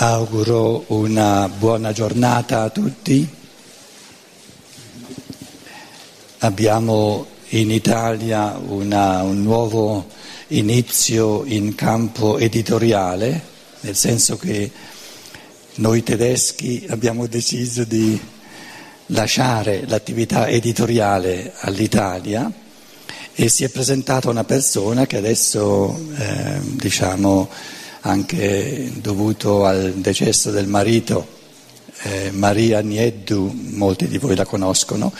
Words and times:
Auguro 0.00 0.84
una 0.94 1.48
buona 1.48 1.90
giornata 1.90 2.62
a 2.62 2.70
tutti. 2.70 3.28
Abbiamo 6.38 7.26
in 7.48 7.72
Italia 7.72 8.56
una, 8.64 9.22
un 9.24 9.42
nuovo 9.42 10.06
inizio 10.48 11.42
in 11.46 11.74
campo 11.74 12.38
editoriale, 12.38 13.42
nel 13.80 13.96
senso 13.96 14.36
che 14.36 14.70
noi 15.74 16.04
tedeschi 16.04 16.86
abbiamo 16.88 17.26
deciso 17.26 17.82
di 17.82 18.16
lasciare 19.06 19.82
l'attività 19.88 20.46
editoriale 20.46 21.54
all'Italia 21.58 22.48
e 23.34 23.48
si 23.48 23.64
è 23.64 23.68
presentata 23.68 24.30
una 24.30 24.44
persona 24.44 25.06
che 25.06 25.16
adesso 25.16 26.00
eh, 26.16 26.60
diciamo 26.62 27.48
anche 28.10 28.90
dovuto 28.94 29.64
al 29.64 29.94
decesso 29.94 30.50
del 30.50 30.66
marito, 30.66 31.26
eh, 32.02 32.30
Maria 32.32 32.80
Nieddu, 32.80 33.54
molti 33.72 34.08
di 34.08 34.18
voi 34.18 34.34
la 34.34 34.46
conoscono, 34.46 35.12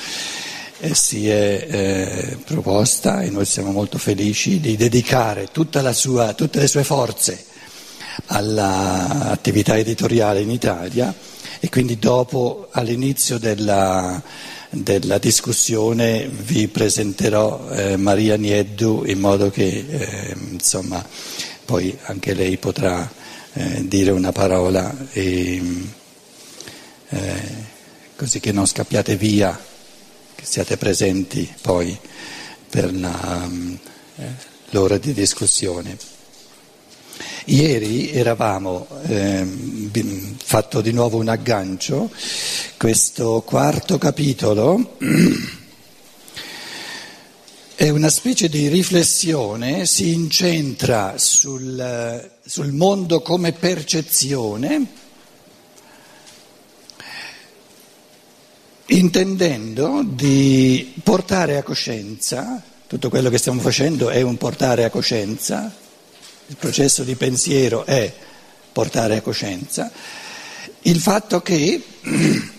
eh, 0.80 0.95
si 0.95 1.29
è 1.29 1.66
eh, 1.69 2.38
proposta 2.45 3.23
e 3.23 3.30
noi 3.30 3.45
siamo 3.45 3.73
molto 3.73 3.98
felici 3.98 4.60
di 4.60 4.77
dedicare 4.77 5.48
sua, 5.93 6.32
tutte 6.32 6.60
le 6.60 6.66
sue 6.66 6.84
forze 6.84 7.45
all'attività 8.27 9.77
editoriale 9.77 10.41
in 10.41 10.51
Italia. 10.51 11.15
E 11.60 11.68
quindi 11.68 11.98
dopo 11.98 12.68
all'inizio 12.70 13.37
della, 13.38 14.23
della 14.70 15.18
discussione 15.18 16.29
vi 16.29 16.68
presenterò 16.68 17.68
eh, 17.70 17.96
Maria 17.96 18.37
Nieddu 18.37 19.02
in 19.07 19.18
modo 19.18 19.51
che 19.51 19.84
eh, 19.88 20.37
insomma 20.52 21.05
poi 21.68 21.95
anche 22.04 22.32
lei 22.32 22.56
potrà 22.56 23.06
eh, 23.52 23.86
dire 23.86 24.10
una 24.10 24.32
parola 24.32 24.90
e, 25.12 25.62
eh, 27.10 27.42
così 28.16 28.40
che 28.40 28.52
non 28.52 28.65
scappiate 28.65 29.16
via, 29.16 29.54
che 30.34 30.45
siate 30.46 30.78
presenti 30.78 31.46
poi 31.60 31.95
per 32.70 32.95
la, 32.95 33.46
eh, 34.16 34.24
l'ora 34.70 34.96
di 34.96 35.12
discussione. 35.12 35.98
Ieri 37.45 38.12
eravamo, 38.12 38.87
eh, 39.06 39.46
fatto 40.43 40.80
di 40.80 40.93
nuovo 40.93 41.18
un 41.18 41.28
aggancio, 41.28 42.10
questo 42.78 43.43
quarto 43.45 43.98
capitolo 43.98 44.96
è 47.79 47.90
una 47.90 48.10
specie 48.10 48.48
di 48.48 48.66
riflessione, 48.66 49.87
si 49.87 50.12
incentra 50.12 51.16
sul, 51.16 52.29
sul 52.45 52.73
mondo 52.73 53.23
come 53.23 53.52
percezione, 53.52 54.84
intendendo 58.87 60.02
di 60.04 60.93
portare 61.04 61.56
a 61.56 61.62
coscienza, 61.62 62.60
tutto 62.88 63.09
quello 63.09 63.30
che 63.30 63.38
stiamo 63.38 63.60
facendo 63.60 64.10
è 64.10 64.22
un 64.22 64.37
portare 64.37 64.82
a 64.82 64.91
coscienza, 64.91 65.72
il 66.49 66.56
processo 66.56 67.04
di 67.04 67.15
pensiero 67.15 67.87
è 67.87 68.12
portare 68.72 69.19
a 69.19 69.22
coscienza, 69.22 69.88
il 70.81 70.99
fatto 70.99 71.41
che 71.43 71.81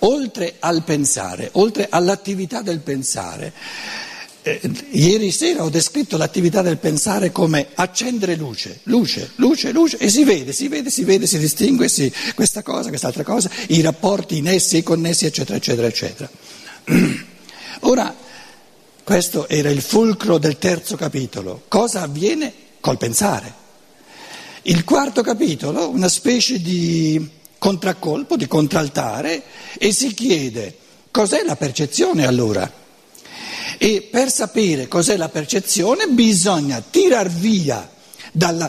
oltre 0.00 0.56
al 0.58 0.82
pensare, 0.82 1.48
oltre 1.52 1.86
all'attività 1.88 2.60
del 2.60 2.80
pensare, 2.80 3.52
ieri 4.90 5.30
sera 5.30 5.64
ho 5.64 5.68
descritto 5.68 6.16
l'attività 6.16 6.62
del 6.62 6.78
pensare 6.78 7.32
come 7.32 7.68
accendere 7.74 8.36
luce, 8.36 8.80
luce, 8.84 9.32
luce, 9.36 9.72
luce 9.72 9.96
e 9.98 10.08
si 10.08 10.24
vede, 10.24 10.52
si 10.52 10.68
vede, 10.68 10.90
si 10.90 11.04
vede, 11.04 11.26
si 11.26 11.38
distingue 11.38 11.88
si, 11.88 12.12
questa 12.34 12.62
cosa, 12.62 12.88
quest'altra 12.88 13.24
cosa, 13.24 13.50
i 13.68 13.80
rapporti 13.80 14.38
in 14.38 14.48
essi, 14.48 14.78
i 14.78 14.82
connessi, 14.82 15.26
eccetera, 15.26 15.56
eccetera, 15.56 15.86
eccetera. 15.86 16.30
Ora, 17.80 18.14
questo 19.04 19.48
era 19.48 19.70
il 19.70 19.80
fulcro 19.80 20.38
del 20.38 20.58
terzo 20.58 20.96
capitolo. 20.96 21.62
Cosa 21.68 22.02
avviene 22.02 22.52
col 22.80 22.98
pensare? 22.98 23.54
Il 24.62 24.84
quarto 24.84 25.22
capitolo, 25.22 25.88
una 25.88 26.08
specie 26.08 26.60
di 26.60 27.28
contraccolpo, 27.58 28.36
di 28.36 28.46
contraltare, 28.46 29.42
e 29.78 29.92
si 29.92 30.12
chiede 30.12 30.76
cos'è 31.10 31.42
la 31.44 31.56
percezione 31.56 32.26
allora? 32.26 32.70
E 33.78 34.08
per 34.10 34.30
sapere 34.30 34.88
cos'è 34.88 35.16
la 35.16 35.28
percezione 35.28 36.08
bisogna 36.08 36.82
tirar 36.82 37.28
via 37.28 37.88
dalla, 38.32 38.68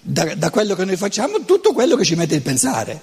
da, 0.00 0.34
da 0.34 0.50
quello 0.50 0.74
che 0.74 0.84
noi 0.84 0.96
facciamo 0.96 1.44
tutto 1.44 1.72
quello 1.72 1.94
che 1.94 2.04
ci 2.04 2.16
mette 2.16 2.34
il 2.34 2.42
pensare. 2.42 3.00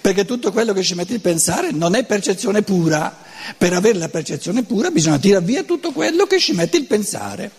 Perché 0.00 0.24
tutto 0.24 0.50
quello 0.50 0.72
che 0.72 0.82
ci 0.82 0.94
mette 0.94 1.14
il 1.14 1.20
pensare 1.20 1.70
non 1.70 1.94
è 1.94 2.04
percezione 2.04 2.62
pura. 2.62 3.16
Per 3.56 3.72
avere 3.72 3.98
la 3.98 4.08
percezione 4.08 4.64
pura 4.64 4.90
bisogna 4.90 5.18
tirare 5.18 5.44
via 5.44 5.62
tutto 5.62 5.92
quello 5.92 6.26
che 6.26 6.40
ci 6.40 6.52
mette 6.52 6.76
il 6.76 6.84
pensare. 6.84 7.50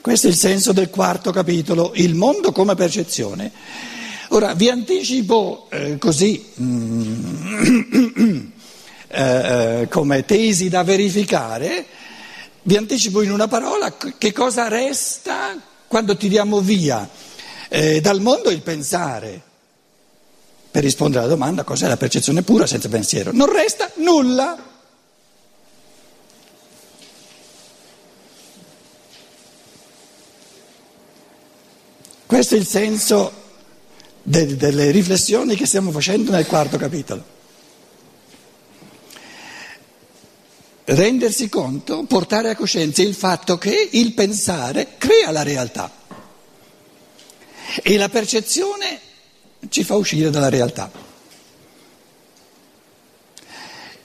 Questo 0.00 0.26
è 0.26 0.30
il 0.30 0.36
senso 0.36 0.72
del 0.72 0.90
quarto 0.90 1.30
capitolo, 1.30 1.92
il 1.94 2.14
mondo 2.14 2.52
come 2.52 2.74
percezione. 2.74 3.50
Ora 4.28 4.54
vi 4.54 4.68
anticipo 4.68 5.66
eh, 5.70 5.98
così 5.98 6.52
mm, 6.60 8.46
eh, 9.08 9.80
eh, 9.80 9.88
come 9.88 10.24
tesi 10.24 10.68
da 10.68 10.84
verificare 10.84 11.86
vi 12.62 12.76
anticipo 12.76 13.22
in 13.22 13.32
una 13.32 13.48
parola 13.48 13.96
che 13.96 14.32
cosa 14.32 14.68
resta 14.68 15.56
quando 15.86 16.16
tiriamo 16.16 16.60
via 16.60 17.08
eh, 17.68 18.00
dal 18.00 18.20
mondo 18.20 18.50
il 18.50 18.60
pensare. 18.60 19.48
Per 20.70 20.82
rispondere 20.84 21.24
alla 21.24 21.32
domanda 21.32 21.64
cos'è 21.64 21.88
la 21.88 21.96
percezione 21.96 22.42
pura 22.42 22.66
senza 22.66 22.88
pensiero. 22.88 23.32
Non 23.32 23.52
resta 23.52 23.90
nulla. 23.96 24.68
Questo 32.24 32.54
è 32.54 32.58
il 32.58 32.66
senso 32.66 33.32
de- 34.22 34.54
delle 34.56 34.92
riflessioni 34.92 35.56
che 35.56 35.66
stiamo 35.66 35.90
facendo 35.90 36.30
nel 36.30 36.46
quarto 36.46 36.76
capitolo. 36.76 37.38
Rendersi 40.90 41.48
conto, 41.48 42.04
portare 42.04 42.50
a 42.50 42.56
coscienza 42.56 43.02
il 43.02 43.14
fatto 43.14 43.58
che 43.58 43.90
il 43.92 44.12
pensare 44.12 44.94
crea 44.98 45.30
la 45.30 45.42
realtà. 45.42 45.90
E 47.82 47.96
la 47.96 48.08
percezione 48.08 48.98
ci 49.68 49.84
fa 49.84 49.94
uscire 49.96 50.30
dalla 50.30 50.48
realtà. 50.48 50.90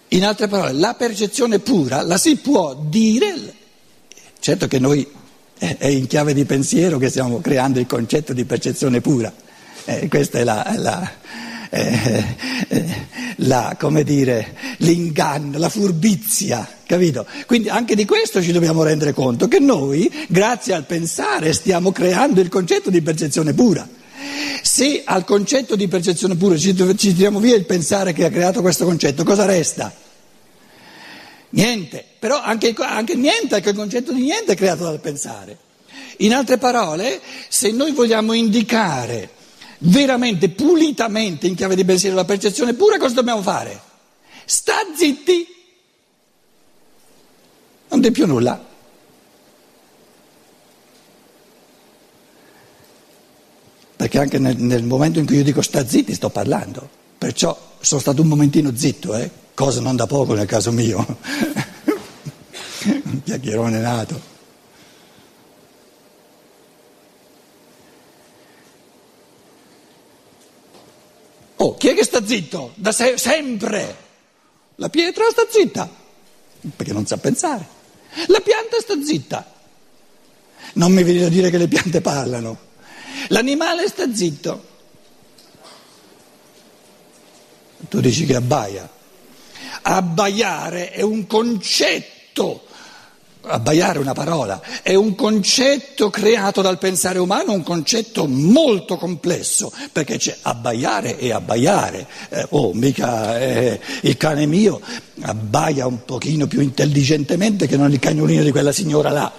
In 0.09 0.23
altre 0.23 0.47
parole, 0.47 0.73
la 0.73 0.93
percezione 0.93 1.59
pura 1.59 2.03
la 2.03 2.17
si 2.17 2.37
può 2.37 2.75
dire, 2.75 3.53
certo 4.39 4.67
che 4.67 4.79
noi 4.79 5.07
è 5.57 5.87
in 5.87 6.05
chiave 6.05 6.33
di 6.33 6.45
pensiero 6.45 6.99
che 6.99 7.09
stiamo 7.09 7.41
creando 7.41 7.79
il 7.79 7.87
concetto 7.87 8.31
di 8.33 8.45
percezione 8.45 9.01
pura, 9.01 9.33
eh, 9.85 10.07
questa 10.07 10.39
è 10.39 10.43
la, 10.43 10.73
la 10.77 11.13
eh, 11.75 12.23
eh, 12.69 13.07
la, 13.37 13.75
dire, 14.03 14.55
l'inganno, 14.77 15.57
la 15.57 15.69
furbizia, 15.69 16.67
capito? 16.85 17.25
Quindi 17.45 17.69
anche 17.69 17.95
di 17.95 18.05
questo 18.05 18.41
ci 18.41 18.51
dobbiamo 18.51 18.83
rendere 18.83 19.13
conto, 19.13 19.47
che 19.47 19.59
noi, 19.59 20.11
grazie 20.27 20.73
al 20.73 20.85
pensare, 20.85 21.53
stiamo 21.53 21.91
creando 21.91 22.41
il 22.41 22.49
concetto 22.49 22.89
di 22.89 23.01
percezione 23.01 23.53
pura. 23.53 23.87
Se 24.61 25.03
al 25.05 25.25
concetto 25.25 25.75
di 25.75 25.87
percezione 25.87 26.35
pura 26.35 26.57
ci, 26.57 26.75
ci 26.75 27.13
tiriamo 27.13 27.39
via 27.39 27.55
il 27.55 27.65
pensare 27.65 28.13
che 28.13 28.25
ha 28.25 28.29
creato 28.29 28.61
questo 28.61 28.85
concetto, 28.85 29.23
cosa 29.23 29.45
resta? 29.45 29.93
Niente, 31.49 32.03
però 32.19 32.41
anche, 32.41 32.73
anche 32.77 33.15
niente, 33.15 33.55
anche 33.55 33.69
il 33.69 33.75
concetto 33.75 34.11
di 34.11 34.21
niente 34.21 34.53
è 34.53 34.55
creato 34.55 34.83
dal 34.83 34.99
pensare. 34.99 35.57
In 36.17 36.33
altre 36.33 36.57
parole, 36.57 37.21
se 37.47 37.71
noi 37.71 37.91
vogliamo 37.91 38.33
indicare 38.33 39.29
veramente, 39.79 40.49
pulitamente, 40.49 41.47
in 41.47 41.55
chiave 41.55 41.75
di 41.75 41.85
pensiero, 41.85 42.15
la 42.15 42.25
percezione 42.25 42.73
pura, 42.73 42.97
cosa 42.97 43.13
dobbiamo 43.13 43.41
fare? 43.41 43.79
Sta 44.45 44.75
zitti, 44.95 45.54
non 47.89 48.01
di 48.01 48.11
più 48.11 48.25
nulla. 48.25 48.73
Perché 53.95 54.19
anche 54.19 54.39
nel, 54.39 54.57
nel, 54.57 54.83
momento 54.83 55.19
in 55.19 55.25
cui 55.25 55.37
io 55.37 55.43
dico 55.43 55.61
sta 55.61 55.87
zitti 55.87 56.13
sto 56.13 56.29
parlando, 56.29 56.87
perciò 57.17 57.57
sono 57.79 58.01
stato 58.01 58.21
un 58.21 58.27
momentino 58.27 58.75
zitto, 58.75 59.15
eh? 59.15 59.31
cosa 59.53 59.79
non 59.79 59.95
da 59.95 60.05
poco 60.05 60.33
nel 60.33 60.45
caso 60.45 60.71
mio, 60.71 60.97
un 62.85 63.21
chiacchierone 63.23 63.79
nato. 63.79 64.33
Oh, 71.57 71.75
chi 71.75 71.87
è 71.87 71.95
che 71.95 72.03
sta 72.03 72.23
zitto? 72.23 72.73
Da 72.75 72.91
se- 72.91 73.17
sempre. 73.17 74.03
La 74.75 74.89
pietra 74.89 75.23
sta 75.31 75.47
zitta, 75.49 75.89
perché 76.75 76.93
non 76.93 77.05
sa 77.05 77.17
pensare. 77.17 77.67
La 78.27 78.39
pianta 78.39 78.79
sta 78.79 79.01
zitta. 79.03 79.53
Non 80.73 80.91
mi 80.91 81.03
viene 81.03 81.25
a 81.25 81.29
dire 81.29 81.49
che 81.49 81.57
le 81.57 81.67
piante 81.67 82.01
parlano. 82.01 82.57
L'animale 83.29 83.87
sta 83.87 84.13
zitto. 84.13 84.73
Tu 87.89 87.99
dici 87.99 88.25
che 88.25 88.35
abbaia. 88.35 88.89
Abbaiare 89.81 90.91
è 90.91 91.01
un 91.01 91.27
concetto 91.27 92.64
abbaiare 93.47 93.99
una 93.99 94.13
parola, 94.13 94.61
è 94.81 94.93
un 94.95 95.15
concetto 95.15 96.09
creato 96.09 96.61
dal 96.61 96.77
pensare 96.77 97.19
umano, 97.19 97.53
un 97.53 97.63
concetto 97.63 98.27
molto 98.27 98.97
complesso, 98.97 99.71
perché 99.91 100.17
c'è 100.17 100.37
abbaiare 100.41 101.17
e 101.17 101.31
abbaiare. 101.31 102.07
Eh, 102.29 102.45
oh, 102.49 102.73
mica 102.73 103.39
eh, 103.39 103.79
il 104.01 104.17
cane 104.17 104.45
mio 104.45 104.81
abbaia 105.21 105.87
un 105.87 106.03
pochino 106.05 106.47
più 106.47 106.61
intelligentemente 106.61 107.67
che 107.67 107.77
non 107.77 107.91
il 107.91 107.99
cagnolino 107.99 108.43
di 108.43 108.51
quella 108.51 108.71
signora 108.71 109.09
là. 109.09 109.31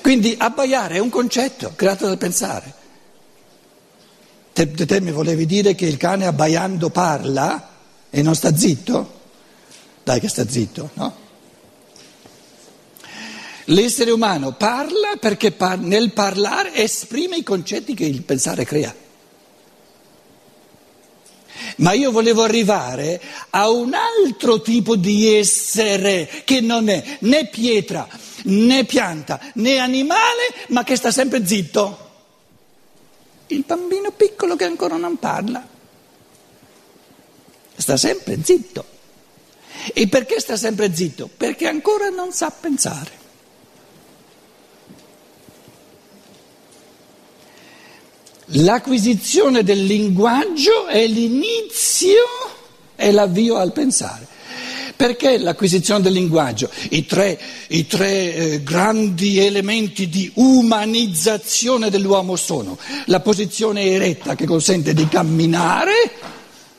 Quindi 0.00 0.34
abbaiare 0.38 0.96
è 0.96 0.98
un 0.98 1.10
concetto 1.10 1.72
creato 1.76 2.06
dal 2.06 2.18
pensare. 2.18 2.74
Te, 4.52 4.70
te 4.70 5.00
mi 5.00 5.12
volevi 5.12 5.46
dire 5.46 5.74
che 5.74 5.86
il 5.86 5.96
cane 5.96 6.26
abbaiando 6.26 6.90
parla 6.90 7.68
e 8.10 8.22
non 8.22 8.34
sta 8.34 8.56
zitto? 8.56 9.17
Dai 10.08 10.20
che 10.20 10.28
sta 10.28 10.48
zitto, 10.48 10.88
no? 10.94 11.16
L'essere 13.64 14.10
umano 14.10 14.54
parla 14.54 15.16
perché 15.20 15.52
par- 15.52 15.80
nel 15.80 16.14
parlare 16.14 16.76
esprime 16.76 17.36
i 17.36 17.42
concetti 17.42 17.92
che 17.92 18.06
il 18.06 18.22
pensare 18.22 18.64
crea. 18.64 18.94
Ma 21.76 21.92
io 21.92 22.10
volevo 22.10 22.42
arrivare 22.42 23.20
a 23.50 23.68
un 23.68 23.92
altro 23.92 24.62
tipo 24.62 24.96
di 24.96 25.34
essere 25.34 26.26
che 26.46 26.62
non 26.62 26.88
è 26.88 27.18
né 27.20 27.48
pietra, 27.48 28.08
né 28.44 28.86
pianta, 28.86 29.38
né 29.56 29.76
animale, 29.76 30.54
ma 30.68 30.84
che 30.84 30.96
sta 30.96 31.10
sempre 31.10 31.46
zitto. 31.46 32.10
Il 33.48 33.62
bambino 33.66 34.10
piccolo 34.12 34.56
che 34.56 34.64
ancora 34.64 34.96
non 34.96 35.18
parla. 35.18 35.68
Sta 37.76 37.98
sempre 37.98 38.38
zitto. 38.42 38.96
E 39.92 40.08
perché 40.08 40.40
sta 40.40 40.56
sempre 40.56 40.94
zitto? 40.94 41.28
Perché 41.34 41.66
ancora 41.66 42.08
non 42.08 42.32
sa 42.32 42.50
pensare. 42.50 43.26
L'acquisizione 48.52 49.62
del 49.62 49.84
linguaggio 49.84 50.86
è 50.86 51.06
l'inizio, 51.06 52.24
è 52.94 53.10
l'avvio 53.10 53.56
al 53.56 53.72
pensare. 53.72 54.26
Perché 54.96 55.38
l'acquisizione 55.38 56.00
del 56.00 56.14
linguaggio? 56.14 56.70
I 56.90 57.06
tre, 57.06 57.38
i 57.68 57.86
tre 57.86 58.34
eh, 58.34 58.62
grandi 58.64 59.38
elementi 59.38 60.08
di 60.08 60.28
umanizzazione 60.34 61.88
dell'uomo 61.88 62.34
sono 62.34 62.76
la 63.04 63.20
posizione 63.20 63.82
eretta 63.82 64.34
che 64.34 64.44
consente 64.44 64.94
di 64.94 65.06
camminare, 65.06 65.92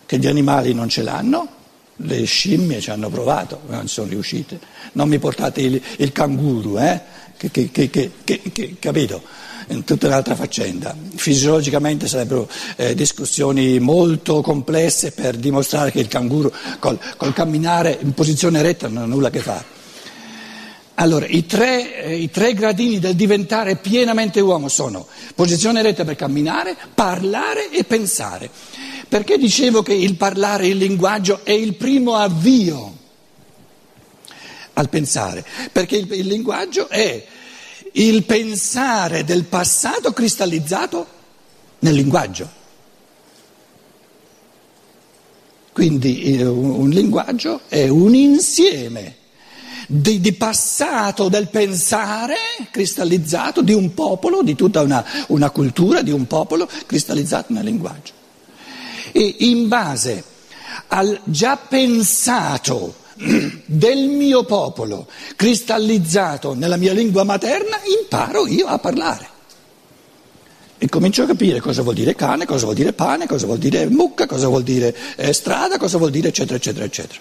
che 0.05 0.17
gli 0.17 0.27
animali 0.27 0.73
non 0.73 0.89
ce 0.89 1.03
l'hanno, 1.03 1.58
le 2.01 2.23
scimmie 2.23 2.79
ci 2.79 2.91
hanno 2.91 3.09
provato, 3.09 3.61
non 3.67 3.87
sono 3.87 4.09
riuscite. 4.09 4.59
Non 4.93 5.09
mi 5.09 5.19
portate 5.19 5.61
il, 5.61 5.81
il 5.97 6.11
canguro, 6.11 6.79
eh? 6.79 7.01
che, 7.37 7.51
che, 7.51 7.89
che, 7.89 8.11
che, 8.23 8.75
capito? 8.79 9.21
Tutta 9.85 10.07
un'altra 10.07 10.35
faccenda. 10.35 10.95
Fisiologicamente 11.15 12.07
sarebbero 12.07 12.49
eh, 12.75 12.95
discussioni 12.95 13.79
molto 13.79 14.41
complesse 14.41 15.11
per 15.11 15.37
dimostrare 15.37 15.91
che 15.91 15.99
il 15.99 16.07
canguro 16.07 16.51
col, 16.79 16.99
col 17.17 17.33
camminare 17.33 17.97
in 18.01 18.13
posizione 18.13 18.61
retta 18.61 18.87
non 18.87 19.03
ha 19.03 19.05
nulla 19.05 19.27
a 19.27 19.31
che 19.31 19.39
fare. 19.39 19.78
Allora, 20.99 21.25
i 21.27 21.45
tre, 21.45 22.03
eh, 22.03 22.15
i 22.17 22.29
tre, 22.29 22.53
gradini 22.53 22.99
del 22.99 23.15
diventare 23.15 23.77
pienamente 23.77 24.41
uomo 24.41 24.67
sono 24.67 25.07
posizione 25.33 25.81
retta 25.81 26.03
per 26.03 26.15
camminare, 26.15 26.75
parlare 26.93 27.71
e 27.71 27.85
pensare. 27.85 28.49
Perché 29.07 29.37
dicevo 29.37 29.81
che 29.81 29.93
il 29.93 30.15
parlare, 30.15 30.67
il 30.67 30.75
linguaggio 30.75 31.45
è 31.45 31.51
il 31.51 31.75
primo 31.75 32.15
avvio 32.15 32.97
al 34.73 34.89
pensare? 34.89 35.45
Perché 35.71 35.95
il, 35.95 36.11
il 36.11 36.27
linguaggio 36.27 36.89
è 36.89 37.25
il 37.93 38.23
pensare 38.25 39.23
del 39.23 39.45
passato 39.45 40.11
cristallizzato 40.11 41.07
nel 41.79 41.93
linguaggio. 41.93 42.57
Quindi 45.71 46.23
eh, 46.23 46.45
un, 46.45 46.71
un 46.71 46.89
linguaggio 46.89 47.61
è 47.69 47.87
un 47.87 48.13
insieme 48.13 49.18
di, 49.91 50.19
di, 50.21 50.33
passato 50.33 51.29
del 51.29 51.47
pensare 51.47 52.35
cristallizzato 52.69 53.63
di 53.63 53.73
un 53.73 53.95
popolo, 53.95 54.43
di 54.43 54.53
tutta 54.53 54.81
una, 54.81 55.03
una 55.29 55.49
cultura, 55.49 56.03
di 56.03 56.11
un 56.11 56.27
popolo 56.27 56.69
cristallizzato 56.85 57.53
nel 57.53 57.63
linguaggio. 57.63 58.13
E 59.11 59.35
in 59.39 59.67
base 59.67 60.23
al 60.89 61.19
già 61.23 61.57
pensato 61.57 62.97
del 63.65 64.09
mio 64.09 64.43
popolo 64.43 65.07
cristallizzato 65.35 66.53
nella 66.53 66.77
mia 66.77 66.93
lingua 66.93 67.23
materna, 67.23 67.79
imparo 67.99 68.45
io 68.45 68.67
a 68.67 68.77
parlare. 68.77 69.27
E 70.77 70.87
comincio 70.87 71.23
a 71.23 71.25
capire 71.25 71.59
cosa 71.59 71.81
vuol 71.81 71.95
dire 71.95 72.13
cane, 72.13 72.45
cosa 72.45 72.65
vuol 72.65 72.75
dire 72.75 72.93
pane, 72.93 73.25
cosa 73.25 73.47
vuol 73.47 73.57
dire 73.57 73.87
mucca, 73.87 74.27
cosa 74.27 74.47
vuol 74.47 74.61
dire 74.63 74.95
eh, 75.15 75.33
strada, 75.33 75.79
cosa 75.79 75.97
vuol 75.97 76.11
dire 76.11 76.27
eccetera, 76.27 76.57
eccetera, 76.57 76.85
eccetera. 76.85 77.19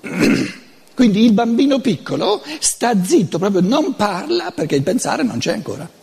Quindi 0.94 1.24
il 1.24 1.32
bambino 1.32 1.80
piccolo 1.80 2.42
sta 2.60 3.02
zitto, 3.02 3.38
proprio 3.38 3.60
non 3.60 3.96
parla 3.96 4.52
perché 4.52 4.76
il 4.76 4.82
pensare 4.82 5.24
non 5.24 5.38
c'è 5.38 5.52
ancora. 5.52 6.02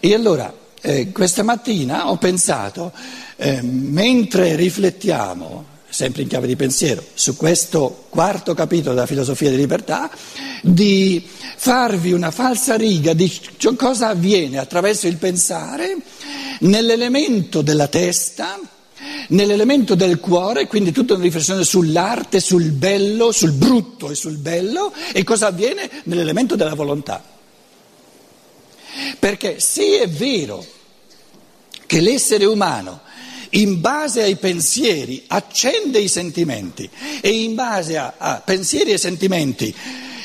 E 0.00 0.14
allora, 0.14 0.54
eh, 0.80 1.10
questa 1.12 1.42
mattina 1.42 2.08
ho 2.08 2.16
pensato, 2.16 2.92
eh, 3.36 3.60
mentre 3.62 4.54
riflettiamo, 4.54 5.76
sempre 5.88 6.22
in 6.22 6.28
chiave 6.28 6.46
di 6.46 6.56
pensiero, 6.56 7.04
su 7.12 7.36
questo 7.36 8.06
quarto 8.08 8.54
capitolo 8.54 8.94
della 8.94 9.06
filosofia 9.06 9.50
di 9.50 9.56
libertà, 9.56 10.10
di 10.62 11.26
farvi 11.56 12.12
una 12.12 12.30
falsa 12.30 12.76
riga 12.76 13.12
di 13.12 13.30
cosa 13.76 14.08
avviene 14.08 14.58
attraverso 14.58 15.08
il 15.08 15.16
pensare 15.16 15.96
nell'elemento 16.60 17.62
della 17.62 17.88
testa, 17.88 18.58
nell'elemento 19.28 19.94
del 19.94 20.20
cuore, 20.20 20.66
quindi 20.66 20.92
tutta 20.92 21.14
una 21.14 21.22
riflessione 21.22 21.64
sull'arte, 21.64 22.40
sul 22.40 22.70
bello, 22.72 23.32
sul 23.32 23.52
brutto 23.52 24.10
e 24.10 24.14
sul 24.14 24.38
bello, 24.38 24.92
e 25.12 25.22
cosa 25.24 25.48
avviene 25.48 25.88
nell'elemento 26.04 26.56
della 26.56 26.74
volontà. 26.74 27.22
Perché 29.18 29.60
se 29.60 30.00
è 30.00 30.08
vero 30.08 30.64
che 31.86 32.00
l'essere 32.00 32.44
umano 32.44 33.00
in 33.50 33.80
base 33.80 34.22
ai 34.22 34.36
pensieri 34.36 35.24
accende 35.28 35.98
i 35.98 36.08
sentimenti 36.08 36.88
e 37.20 37.30
in 37.30 37.54
base 37.54 37.96
a, 37.96 38.14
a 38.18 38.42
pensieri 38.44 38.92
e 38.92 38.98
sentimenti 38.98 39.74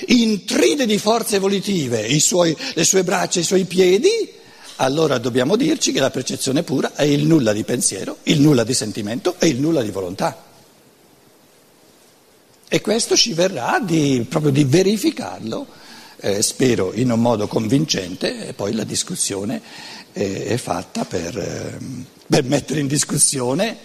intride 0.07 0.85
di 0.85 0.97
forze 0.97 1.37
evolutive 1.37 2.19
suoi, 2.19 2.55
le 2.73 2.83
sue 2.83 3.03
braccia 3.03 3.39
e 3.39 3.43
i 3.43 3.45
suoi 3.45 3.63
piedi, 3.65 4.09
allora 4.77 5.17
dobbiamo 5.17 5.55
dirci 5.55 5.91
che 5.91 5.99
la 5.99 6.09
percezione 6.09 6.63
pura 6.63 6.93
è 6.95 7.03
il 7.03 7.25
nulla 7.25 7.53
di 7.53 7.63
pensiero, 7.63 8.17
il 8.23 8.39
nulla 8.39 8.63
di 8.63 8.73
sentimento 8.73 9.35
e 9.39 9.47
il 9.47 9.59
nulla 9.59 9.81
di 9.81 9.91
volontà. 9.91 10.51
E 12.67 12.81
questo 12.81 13.15
ci 13.15 13.33
verrà 13.33 13.79
di, 13.79 14.25
proprio 14.27 14.51
di 14.51 14.63
verificarlo, 14.63 15.67
eh, 16.17 16.41
spero 16.41 16.91
in 16.93 17.11
un 17.11 17.19
modo 17.19 17.47
convincente, 17.47 18.47
e 18.47 18.53
poi 18.53 18.73
la 18.73 18.83
discussione 18.83 19.61
è, 20.11 20.45
è 20.47 20.57
fatta 20.57 21.05
per, 21.05 21.37
eh, 21.37 21.77
per 22.25 22.43
mettere 22.45 22.79
in 22.79 22.87
discussione 22.87 23.77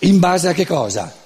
in 0.00 0.18
base 0.18 0.48
a 0.48 0.52
che 0.52 0.66
cosa? 0.66 1.21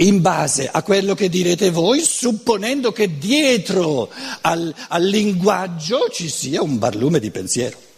In 0.00 0.20
base 0.20 0.68
a 0.68 0.82
quello 0.82 1.14
che 1.14 1.28
direte 1.28 1.70
voi, 1.70 2.00
supponendo 2.00 2.92
che 2.92 3.18
dietro 3.18 4.10
al, 4.42 4.74
al 4.88 5.04
linguaggio 5.04 6.08
ci 6.10 6.28
sia 6.28 6.62
un 6.62 6.78
barlume 6.78 7.18
di 7.18 7.30
pensiero. 7.30 7.88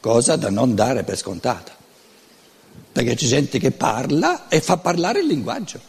Cosa 0.00 0.36
da 0.36 0.50
non 0.50 0.74
dare 0.74 1.04
per 1.04 1.16
scontata, 1.16 1.76
perché 2.92 3.14
c'è 3.14 3.26
gente 3.26 3.58
che 3.58 3.70
parla 3.70 4.48
e 4.48 4.60
fa 4.60 4.78
parlare 4.78 5.20
il 5.20 5.26
linguaggio 5.26 5.88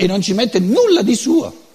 e 0.00 0.06
non 0.06 0.20
ci 0.20 0.32
mette 0.32 0.58
nulla 0.58 1.02
di 1.02 1.14
suo. 1.14 1.66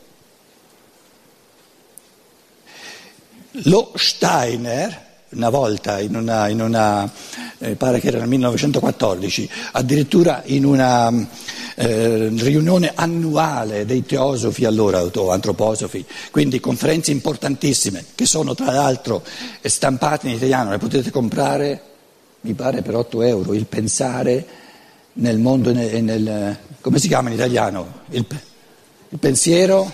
Lo 3.67 3.91
Steiner, 3.95 5.12
una 5.35 5.49
volta 5.49 5.99
in 5.99 6.15
una, 6.15 6.47
in 6.47 6.61
una 6.61 7.09
eh, 7.59 7.75
pare 7.75 7.99
che 7.99 8.07
era 8.07 8.19
nel 8.19 8.27
1914, 8.27 9.49
addirittura 9.71 10.41
in 10.45 10.65
una 10.65 11.11
eh, 11.75 12.29
riunione 12.29 12.91
annuale 12.93 13.85
dei 13.85 14.05
teosofi 14.05 14.65
allora, 14.65 14.99
antroposofi, 14.99 16.05
quindi 16.31 16.59
conferenze 16.59 17.11
importantissime, 17.11 18.03
che 18.15 18.25
sono 18.25 18.53
tra 18.53 18.71
l'altro 18.71 19.23
stampate 19.61 20.27
in 20.27 20.35
italiano, 20.35 20.71
le 20.71 20.77
potete 20.77 21.09
comprare, 21.09 21.81
mi 22.41 22.53
pare 22.53 22.81
per 22.81 22.95
8 22.95 23.21
euro, 23.21 23.53
il 23.53 23.65
pensare 23.65 24.45
nel 25.13 25.39
mondo 25.39 25.69
e 25.69 26.01
nel, 26.01 26.57
come 26.81 26.99
si 26.99 27.07
chiama 27.07 27.29
in 27.29 27.35
italiano? 27.35 28.01
Il, 28.09 28.25
il 29.09 29.19
pensiero? 29.19 29.91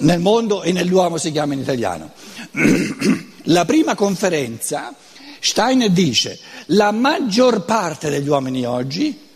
Nel 0.00 0.20
mondo 0.20 0.62
e 0.62 0.70
nell'uomo 0.70 1.16
si 1.16 1.32
chiama 1.32 1.54
in 1.54 1.60
italiano. 1.60 2.12
La 3.50 3.64
prima 3.64 3.94
conferenza, 3.94 4.94
Steiner 5.40 5.90
dice, 5.90 6.38
la 6.66 6.90
maggior 6.90 7.64
parte 7.64 8.10
degli 8.10 8.28
uomini 8.28 8.66
oggi, 8.66 9.26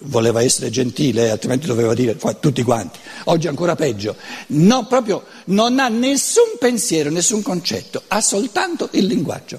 voleva 0.00 0.42
essere 0.42 0.68
gentile, 0.68 1.30
altrimenti 1.30 1.66
doveva 1.66 1.94
dire 1.94 2.18
tutti 2.40 2.62
quanti, 2.62 2.98
oggi 3.24 3.48
ancora 3.48 3.74
peggio, 3.74 4.16
no, 4.48 4.86
proprio 4.86 5.24
non 5.46 5.78
ha 5.78 5.88
nessun 5.88 6.58
pensiero, 6.58 7.08
nessun 7.10 7.40
concetto, 7.40 8.02
ha 8.08 8.20
soltanto 8.20 8.90
il 8.92 9.06
linguaggio. 9.06 9.58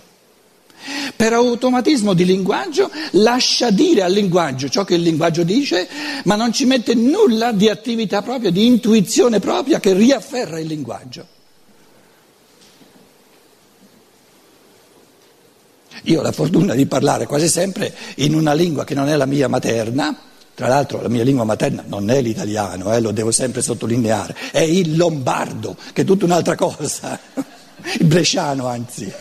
Per 1.15 1.33
automatismo 1.33 2.13
di 2.13 2.25
linguaggio 2.25 2.91
lascia 3.13 3.71
dire 3.71 4.03
al 4.03 4.11
linguaggio 4.11 4.69
ciò 4.69 4.83
che 4.83 4.93
il 4.93 5.01
linguaggio 5.01 5.41
dice, 5.41 5.87
ma 6.25 6.35
non 6.35 6.53
ci 6.53 6.65
mette 6.65 6.93
nulla 6.93 7.51
di 7.51 7.69
attività 7.69 8.21
propria, 8.21 8.51
di 8.51 8.67
intuizione 8.67 9.39
propria 9.39 9.79
che 9.79 9.93
riafferra 9.93 10.59
il 10.59 10.67
linguaggio. 10.67 11.33
Io 16.05 16.19
ho 16.19 16.23
la 16.23 16.31
fortuna 16.31 16.73
di 16.73 16.85
parlare 16.85 17.25
quasi 17.25 17.47
sempre 17.47 17.93
in 18.17 18.35
una 18.35 18.53
lingua 18.53 18.83
che 18.83 18.93
non 18.93 19.07
è 19.09 19.15
la 19.15 19.25
mia 19.25 19.47
materna, 19.47 20.15
tra 20.53 20.67
l'altro 20.67 21.01
la 21.01 21.09
mia 21.09 21.23
lingua 21.23 21.43
materna 21.43 21.83
non 21.87 22.09
è 22.09 22.21
l'italiano, 22.21 22.93
eh, 22.93 22.99
lo 22.99 23.11
devo 23.11 23.31
sempre 23.31 23.61
sottolineare, 23.61 24.35
è 24.51 24.61
il 24.61 24.95
lombardo, 24.95 25.75
che 25.93 26.03
è 26.03 26.05
tutta 26.05 26.25
un'altra 26.25 26.55
cosa, 26.55 27.19
il 27.99 28.05
bresciano 28.05 28.67
anzi. 28.67 29.11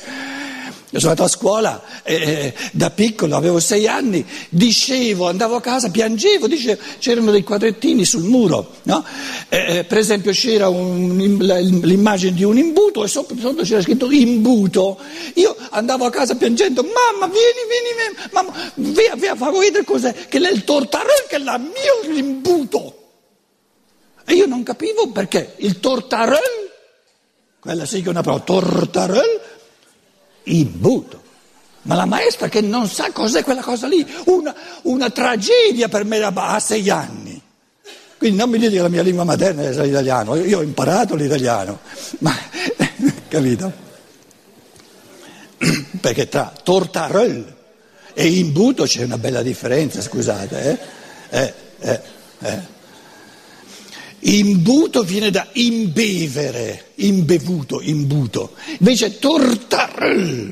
Io 0.94 1.00
sono 1.00 1.10
andato 1.10 1.28
a 1.28 1.32
scuola 1.32 1.82
eh, 2.04 2.54
da 2.70 2.88
piccolo, 2.90 3.34
avevo 3.34 3.58
sei 3.58 3.88
anni, 3.88 4.24
dicevo, 4.48 5.26
andavo 5.26 5.56
a 5.56 5.60
casa, 5.60 5.90
piangevo, 5.90 6.46
dicevo, 6.46 6.80
c'erano 7.00 7.32
dei 7.32 7.42
quadrettini 7.42 8.04
sul 8.04 8.22
muro, 8.22 8.76
no? 8.84 9.04
eh, 9.48 9.84
per 9.88 9.98
esempio 9.98 10.30
c'era 10.30 10.68
un, 10.68 11.16
l'immagine 11.18 12.32
di 12.32 12.44
un 12.44 12.58
imbuto 12.58 13.02
e 13.02 13.08
sotto, 13.08 13.34
sotto, 13.36 13.64
c'era 13.64 13.82
scritto 13.82 14.08
imbuto. 14.08 14.96
Io 15.34 15.56
andavo 15.70 16.04
a 16.04 16.10
casa 16.10 16.36
piangendo, 16.36 16.84
mamma 16.84 17.26
vieni, 17.26 17.58
vieni, 17.68 17.88
vieni 17.96 18.30
mamma, 18.30 18.52
via, 18.74 19.16
via, 19.16 19.34
vedere 19.34 19.82
cos'è, 19.82 20.14
che 20.28 20.38
è 20.38 20.52
il 20.52 20.62
tortarel 20.62 21.24
che 21.28 21.34
è 21.34 21.40
il 21.40 21.72
mio 21.72 22.16
imbuto. 22.16 22.98
E 24.24 24.34
io 24.34 24.46
non 24.46 24.62
capivo 24.62 25.08
perché 25.08 25.54
il 25.56 25.80
tortarel, 25.80 26.70
quella 27.58 27.84
sì 27.84 28.00
che 28.00 28.06
è 28.06 28.10
una 28.10 28.22
parola, 28.22 28.44
tortarel, 30.44 30.52
imbuto. 30.58 31.22
Ma 31.82 31.96
la 31.96 32.06
maestra 32.06 32.48
che 32.48 32.60
non 32.60 32.88
sa 32.88 33.10
cos'è 33.12 33.44
quella 33.44 33.60
cosa 33.60 33.86
lì, 33.86 34.06
una, 34.26 34.54
una 34.82 35.10
tragedia 35.10 35.88
per 35.88 36.04
me 36.04 36.18
a 36.54 36.58
sei 36.60 36.88
anni. 36.88 37.40
Quindi 38.16 38.38
non 38.38 38.48
mi 38.48 38.58
dite 38.58 38.72
che 38.72 38.80
la 38.80 38.88
mia 38.88 39.02
lingua 39.02 39.24
materna 39.24 39.62
è 39.62 39.84
l'italiano, 39.84 40.36
io 40.36 40.58
ho 40.58 40.62
imparato 40.62 41.14
l'italiano, 41.14 41.80
ma 42.20 42.34
capito? 43.28 43.72
Perché 46.00 46.28
tra 46.28 46.52
tortarel 46.62 47.54
e 48.14 48.26
imbuto 48.28 48.84
c'è 48.84 49.02
una 49.02 49.18
bella 49.18 49.42
differenza, 49.42 50.00
scusate. 50.00 50.70
Eh? 50.70 51.38
Eh, 51.38 51.54
eh, 51.80 52.00
eh. 52.40 52.73
Imbuto 54.26 55.02
viene 55.02 55.30
da 55.30 55.48
imbevere, 55.52 56.92
imbevuto, 56.96 57.82
imbuto. 57.82 58.54
Invece 58.78 59.18
tortarl, 59.18 60.50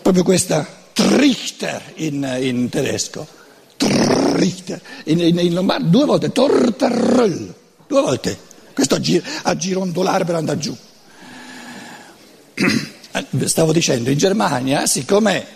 proprio 0.00 0.22
questa 0.22 0.64
trichter 0.92 1.92
in, 1.96 2.36
in 2.40 2.68
tedesco, 2.68 3.26
trichter, 3.76 4.80
in, 5.04 5.18
in, 5.20 5.38
in 5.40 5.54
lombardo 5.54 5.88
due 5.88 6.04
volte, 6.04 6.30
tortarl, 6.30 7.54
due 7.88 8.00
volte. 8.00 8.38
Questo 8.72 8.94
a, 8.94 9.00
gir, 9.00 9.24
a 9.42 9.56
girondolare 9.56 10.24
per 10.24 10.34
andare 10.36 10.58
giù. 10.58 10.76
Stavo 13.44 13.72
dicendo, 13.72 14.10
in 14.10 14.18
Germania, 14.18 14.86
siccome 14.86 15.46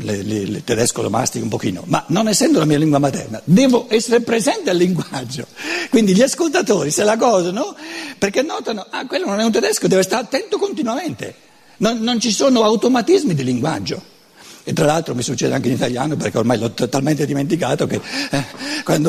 le 0.00 0.64
tedesco 0.64 1.02
lo 1.02 1.10
mastico 1.10 1.44
un 1.44 1.50
pochino, 1.50 1.82
ma 1.86 2.04
non 2.08 2.28
essendo 2.28 2.58
la 2.58 2.64
mia 2.64 2.78
lingua 2.78 2.98
materna, 2.98 3.40
devo 3.44 3.86
essere 3.88 4.20
presente 4.20 4.70
al 4.70 4.76
linguaggio. 4.76 5.46
Quindi 5.90 6.14
gli 6.14 6.22
ascoltatori 6.22 6.90
se 6.90 7.04
la 7.04 7.16
gosano 7.16 7.74
perché 8.18 8.42
notano, 8.42 8.86
ah, 8.90 9.06
quello 9.06 9.26
non 9.26 9.40
è 9.40 9.44
un 9.44 9.52
tedesco, 9.52 9.88
deve 9.88 10.02
stare 10.02 10.22
attento 10.22 10.58
continuamente. 10.58 11.34
Non, 11.78 11.98
non 11.98 12.20
ci 12.20 12.30
sono 12.30 12.62
automatismi 12.62 13.34
di 13.34 13.44
linguaggio. 13.44 14.18
E 14.62 14.72
tra 14.74 14.84
l'altro 14.84 15.14
mi 15.14 15.22
succede 15.22 15.54
anche 15.54 15.68
in 15.68 15.74
italiano 15.74 16.16
perché 16.16 16.36
ormai 16.36 16.58
l'ho 16.58 16.72
totalmente 16.72 17.24
dimenticato 17.24 17.86
che 17.86 18.00
eh, 18.30 18.44
quando 18.84 19.08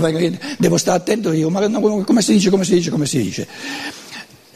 devo 0.57 0.77
stare 0.77 0.97
attento 0.97 1.33
io, 1.33 1.49
ma 1.49 1.67
come 1.69 2.21
si 2.21 2.33
dice, 2.33 2.49
come 2.49 2.63
si 2.63 2.73
dice, 2.75 2.89
come 2.89 3.05
si 3.05 3.21
dice. 3.21 3.47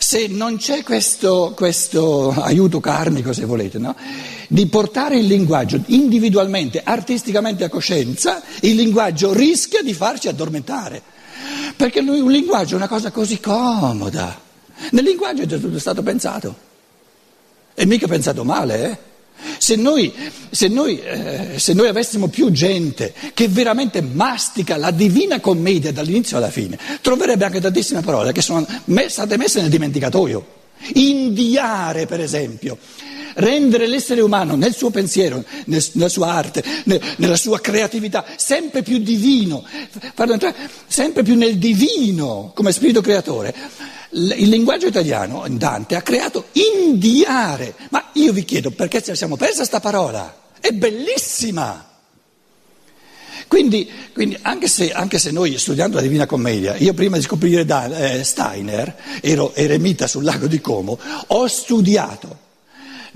Se 0.06 0.28
non 0.28 0.58
c'è 0.58 0.84
questo, 0.84 1.54
questo 1.56 2.30
aiuto 2.30 2.80
karmico, 2.80 3.34
se 3.34 3.44
volete, 3.44 3.80
no? 3.80 3.96
di 4.48 4.68
portare 4.68 5.18
il 5.18 5.26
linguaggio 5.26 5.82
individualmente, 5.88 6.80
artisticamente 6.84 7.64
a 7.64 7.70
coscienza, 7.70 8.44
il 8.62 8.76
linguaggio 8.76 9.34
rischia 9.34 9.82
di 9.82 9.96
farci 9.96 10.28
addormentare. 10.28 11.02
Perché 11.76 12.02
lui, 12.02 12.20
un 12.20 12.30
linguaggio 12.30 12.74
è 12.74 12.78
una 12.78 12.88
cosa 12.88 13.10
così 13.10 13.40
comoda. 13.40 14.40
Nel 14.92 15.04
linguaggio 15.04 15.42
è 15.42 15.46
già 15.48 15.58
tutto 15.58 15.80
stato 15.80 16.04
pensato. 16.04 16.56
E 17.74 17.86
mica 17.88 18.06
pensato 18.06 18.44
male, 18.44 18.92
eh? 18.92 18.98
Se 19.58 19.76
noi, 19.76 20.14
se, 20.50 20.68
noi, 20.68 21.00
eh, 21.02 21.54
se 21.58 21.74
noi, 21.74 21.88
avessimo 21.88 22.28
più 22.28 22.52
gente 22.52 23.14
che 23.34 23.48
veramente 23.48 24.02
mastica 24.02 24.78
la 24.78 24.92
divina 24.92 25.40
commedia 25.40 25.92
dall'inizio 25.92 26.38
alla 26.38 26.50
fine, 26.50 26.78
troverebbe 27.02 27.46
anche 27.46 27.62
tantissime 27.62 28.02
parole 28.02 28.32
che 28.32 28.42
sono 28.42 28.66
state 29.08 29.38
messe 29.38 29.62
nel 29.62 29.70
dimenticatoio. 29.70 30.46
Indiare, 30.94 32.06
per 32.06 32.20
esempio 32.20 32.78
rendere 33.36 33.88
l'essere 33.88 34.22
umano 34.22 34.56
nel 34.56 34.74
suo 34.74 34.90
pensiero, 34.90 35.44
nella 35.66 36.10
sua 36.10 36.32
arte, 36.32 36.64
nella 37.18 37.36
sua 37.36 37.60
creatività, 37.60 38.26
sempre 38.38 38.82
più 38.82 39.00
divino, 39.00 39.66
farlo 40.14 40.34
entrare 40.34 40.56
sempre 40.88 41.24
più 41.24 41.36
nel 41.36 41.58
divino 41.58 42.52
come 42.54 42.72
spirito 42.72 43.02
creatore. 43.02 43.54
Il 44.16 44.48
linguaggio 44.48 44.88
italiano, 44.88 45.46
Dante, 45.50 45.96
ha 45.96 46.02
creato 46.02 46.46
indiare. 46.54 47.76
Ma 47.90 48.12
io 48.14 48.32
vi 48.32 48.46
chiedo 48.46 48.72
perché 48.72 49.02
ce 49.02 49.12
la 49.12 49.18
siamo 49.18 49.36
persa 49.36 49.58
questa 49.58 49.82
parola? 49.82 50.44
È 50.60 50.72
bellissima! 50.72 51.90
Quindi, 53.48 53.90
quindi 54.14 54.38
anche, 54.42 54.68
se, 54.68 54.92
anche, 54.92 55.20
se, 55.20 55.32
noi 55.32 55.58
studiando 55.58 55.98
la 55.98 56.02
Divina 56.02 56.26
Commedia, 56.26 56.76
io 56.78 56.94
prima 56.94 57.18
di 57.18 57.24
scoprire 57.24 57.66
da, 57.66 57.86
eh, 57.86 58.24
Steiner, 58.24 58.96
ero 59.22 59.54
eremita 59.54 60.08
sul 60.08 60.24
lago 60.24 60.48
di 60.48 60.62
Como, 60.62 60.98
ho 61.28 61.48
studiato 61.48 62.44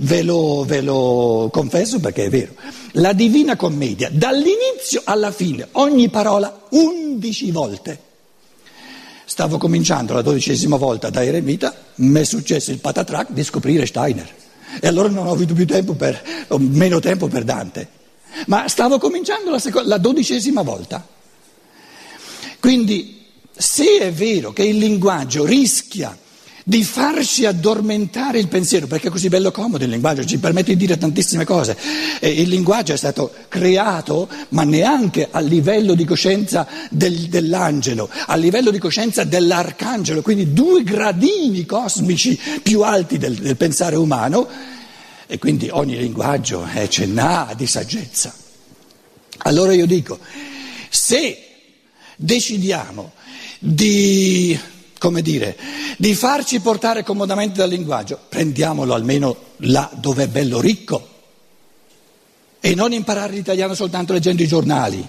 Ve 0.02 0.22
lo, 0.22 0.64
ve 0.66 0.82
lo 0.82 1.50
confesso 1.52 2.00
perché 2.00 2.26
è 2.26 2.30
vero. 2.30 2.54
La 2.94 3.12
Divina 3.12 3.58
Commedia, 3.58 4.10
dall'inizio 4.12 5.02
alla 5.04 5.32
fine, 5.32 5.68
ogni 5.74 6.10
parola 6.10 6.68
undici 6.70 7.52
volte. 7.52 8.08
Stavo 9.30 9.60
cominciando 9.60 10.14
la 10.14 10.24
dodicesima 10.24 10.76
volta 10.76 11.12
da 11.12 11.24
Eremita, 11.24 11.72
mi 11.98 12.20
è 12.20 12.24
successo 12.24 12.72
il 12.72 12.80
patatrac 12.80 13.30
di 13.30 13.44
scoprire 13.44 13.86
Steiner. 13.86 14.28
E 14.82 14.88
allora 14.88 15.08
non 15.08 15.28
ho 15.28 15.32
avuto 15.32 15.54
più 15.54 15.68
tempo 15.68 15.94
per, 15.94 16.20
meno 16.58 17.00
tempo 17.00 17.28
per 17.28 17.44
Dante. 17.44 17.90
Ma 18.48 18.68
stavo 18.68 18.98
cominciando 18.98 19.52
la, 19.52 19.60
seco- 19.60 19.84
la 19.84 20.00
dodicesima 20.00 20.64
volta. 20.64 21.08
Quindi, 22.60 23.24
se 23.56 24.00
è 24.00 24.12
vero 24.12 24.52
che 24.52 24.64
il 24.64 24.80
linguaggio 24.80 25.46
rischia 25.46 26.18
di 26.64 26.84
farci 26.84 27.46
addormentare 27.46 28.40
il 28.40 28.48
pensiero, 28.48 28.88
perché 28.88 29.08
è 29.08 29.12
così 29.12 29.28
bello 29.30 29.52
comodo 29.52 29.84
il 29.84 29.90
linguaggio, 29.90 30.26
ci 30.26 30.38
permette 30.38 30.72
di 30.72 30.78
dire 30.78 30.98
tantissime 30.98 31.46
cose. 31.46 31.78
E 32.20 32.30
il 32.30 32.50
linguaggio 32.50 32.94
è 32.94 32.98
stato 32.98 33.34
creato, 33.48 34.28
ma 34.50 34.64
neanche 34.64 35.28
a 35.30 35.40
livello 35.40 35.94
di 35.94 36.06
coscienza 36.06 36.68
del, 36.90 37.28
dell'angelo, 37.28 38.10
a 38.28 38.36
livello 38.36 38.72
di 38.72 38.80
coscienza 38.80 39.24
dell'arcangelo, 39.24 40.22
quindi 40.22 40.54
due 40.54 40.84
gradini 40.84 41.66
cosmici 41.66 42.40
più 42.62 42.82
alti 42.82 43.18
del, 43.18 43.36
del 43.36 43.58
pensare 43.58 43.96
umano, 43.96 44.48
e 45.32 45.38
quindi 45.38 45.70
ogni 45.72 45.96
linguaggio 45.96 46.66
è 46.66 46.88
cenà 46.88 47.54
di 47.56 47.68
saggezza. 47.68 48.34
Allora 49.44 49.74
io 49.74 49.86
dico, 49.86 50.20
se 50.90 51.46
decidiamo 52.16 53.14
di 53.60 54.58
come 55.00 55.24
dire, 55.24 55.58
di 55.98 56.14
farci 56.14 56.60
portare 56.60 57.04
comodamente 57.04 57.58
dal 57.58 57.70
linguaggio, 57.70 58.20
prendiamolo 58.30 58.94
almeno 58.94 59.36
là 59.58 59.90
dove 59.96 60.26
è 60.26 60.28
bello 60.28 60.62
ricco 60.62 61.08
e 62.60 62.76
non 62.76 62.92
imparare 62.92 63.34
l'italiano 63.34 63.74
soltanto 63.74 64.14
leggendo 64.14 64.44
i 64.44 64.48
giornali. 64.48 65.08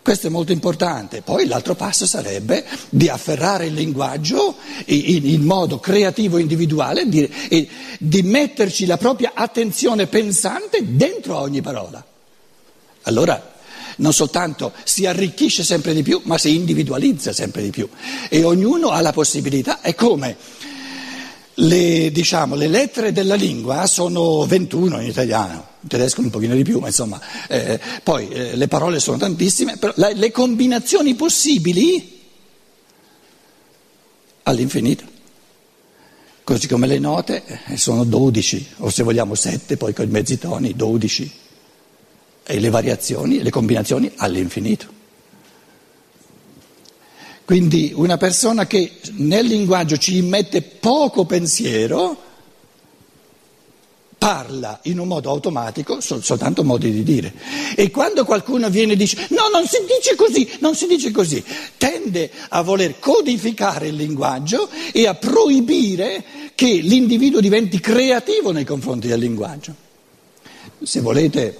Questo 0.00 0.26
è 0.26 0.30
molto 0.30 0.50
importante. 0.50 1.22
Poi 1.22 1.46
l'altro 1.46 1.74
passo 1.74 2.06
sarebbe 2.06 2.64
di 2.88 3.08
afferrare 3.08 3.66
il 3.66 3.74
linguaggio 3.74 4.56
in, 4.86 5.26
in 5.26 5.42
modo 5.42 5.78
creativo 5.78 6.38
e 6.38 6.40
individuale 6.40 7.08
di, 7.08 7.22
e 7.48 7.68
di 7.98 8.22
metterci 8.22 8.86
la 8.86 8.96
propria 8.96 9.32
attenzione 9.34 10.06
pensante 10.06 10.96
dentro 10.96 11.36
a 11.36 11.42
ogni 11.42 11.60
parola. 11.60 12.04
Allora 13.02 13.51
non 13.98 14.12
soltanto 14.12 14.72
si 14.84 15.06
arricchisce 15.06 15.62
sempre 15.64 15.94
di 15.94 16.02
più, 16.02 16.20
ma 16.24 16.38
si 16.38 16.54
individualizza 16.54 17.32
sempre 17.32 17.62
di 17.62 17.70
più 17.70 17.88
e 18.28 18.44
ognuno 18.44 18.90
ha 18.90 19.00
la 19.00 19.12
possibilità, 19.12 19.80
è 19.80 19.94
come 19.94 20.36
le, 21.54 22.10
diciamo, 22.10 22.54
le 22.54 22.68
lettere 22.68 23.12
della 23.12 23.34
lingua 23.34 23.86
sono 23.86 24.44
21 24.46 25.00
in 25.00 25.08
italiano, 25.08 25.66
in 25.80 25.88
tedesco 25.88 26.20
un 26.20 26.30
pochino 26.30 26.54
di 26.54 26.62
più, 26.62 26.78
ma 26.78 26.86
insomma, 26.86 27.20
eh, 27.48 27.78
poi 28.02 28.28
eh, 28.28 28.56
le 28.56 28.68
parole 28.68 29.00
sono 29.00 29.18
tantissime, 29.18 29.76
però 29.76 29.92
la, 29.96 30.10
le 30.14 30.30
combinazioni 30.30 31.14
possibili 31.14 32.20
all'infinito. 34.44 35.10
Così 36.44 36.66
come 36.66 36.86
le 36.86 36.98
note 36.98 37.44
eh, 37.66 37.76
sono 37.76 38.04
12, 38.04 38.66
o 38.78 38.90
se 38.90 39.02
vogliamo 39.02 39.34
7, 39.34 39.76
poi 39.76 39.92
con 39.92 40.06
i 40.06 40.10
mezzi 40.10 40.38
toni 40.38 40.74
12 40.74 41.40
e 42.44 42.60
le 42.60 42.70
variazioni 42.70 43.42
le 43.42 43.50
combinazioni 43.50 44.10
all'infinito. 44.16 45.00
Quindi 47.44 47.92
una 47.94 48.16
persona 48.16 48.66
che 48.66 48.92
nel 49.16 49.46
linguaggio 49.46 49.96
ci 49.96 50.22
mette 50.22 50.62
poco 50.62 51.24
pensiero 51.24 52.30
parla 54.16 54.78
in 54.84 55.00
un 55.00 55.08
modo 55.08 55.30
automatico 55.30 56.00
sol- 56.00 56.22
soltanto 56.22 56.62
modi 56.62 56.92
di 56.92 57.02
dire. 57.02 57.34
E 57.74 57.90
quando 57.90 58.24
qualcuno 58.24 58.70
viene 58.70 58.92
e 58.92 58.96
dice 58.96 59.26
no, 59.30 59.48
non 59.52 59.66
si 59.66 59.78
dice 59.80 60.14
così, 60.14 60.48
non 60.60 60.76
si 60.76 60.86
dice 60.86 61.10
così, 61.10 61.42
tende 61.76 62.30
a 62.50 62.62
voler 62.62 63.00
codificare 63.00 63.88
il 63.88 63.96
linguaggio 63.96 64.68
e 64.92 65.08
a 65.08 65.14
proibire 65.14 66.22
che 66.54 66.66
l'individuo 66.66 67.40
diventi 67.40 67.80
creativo 67.80 68.52
nei 68.52 68.64
confronti 68.64 69.08
del 69.08 69.18
linguaggio. 69.18 69.74
Se 70.80 71.00
volete 71.00 71.58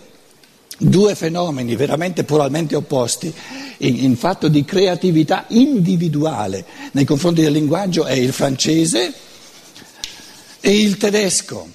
due 0.82 1.14
fenomeni 1.14 1.76
veramente 1.76 2.24
puramente 2.24 2.74
opposti 2.74 3.32
in, 3.78 4.04
in, 4.04 4.16
fatto 4.16 4.48
di 4.48 4.64
creatività 4.64 5.44
individuale 5.48 6.64
nei 6.92 7.04
confronti 7.04 7.42
del 7.42 7.52
linguaggio 7.52 8.04
è 8.04 8.14
il 8.14 8.32
francese 8.32 9.12
e 10.60 10.78
il 10.78 10.96
tedesco. 10.96 11.68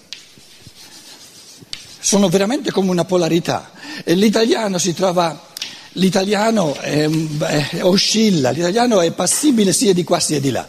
Sono 1.99 2.29
veramente 2.29 2.71
come 2.71 2.89
una 2.89 3.05
polarità. 3.05 3.71
L'italiano 4.05 4.77
si 4.77 4.93
trova, 4.93 5.47
l'italiano 5.93 6.75
è, 6.75 7.09
è, 7.09 7.83
oscilla, 7.83 8.51
l'italiano 8.51 9.01
è 9.01 9.11
passibile 9.11 9.73
sia 9.73 9.93
di 9.93 10.03
qua 10.03 10.19
sia 10.19 10.39
di 10.39 10.51
là. 10.51 10.67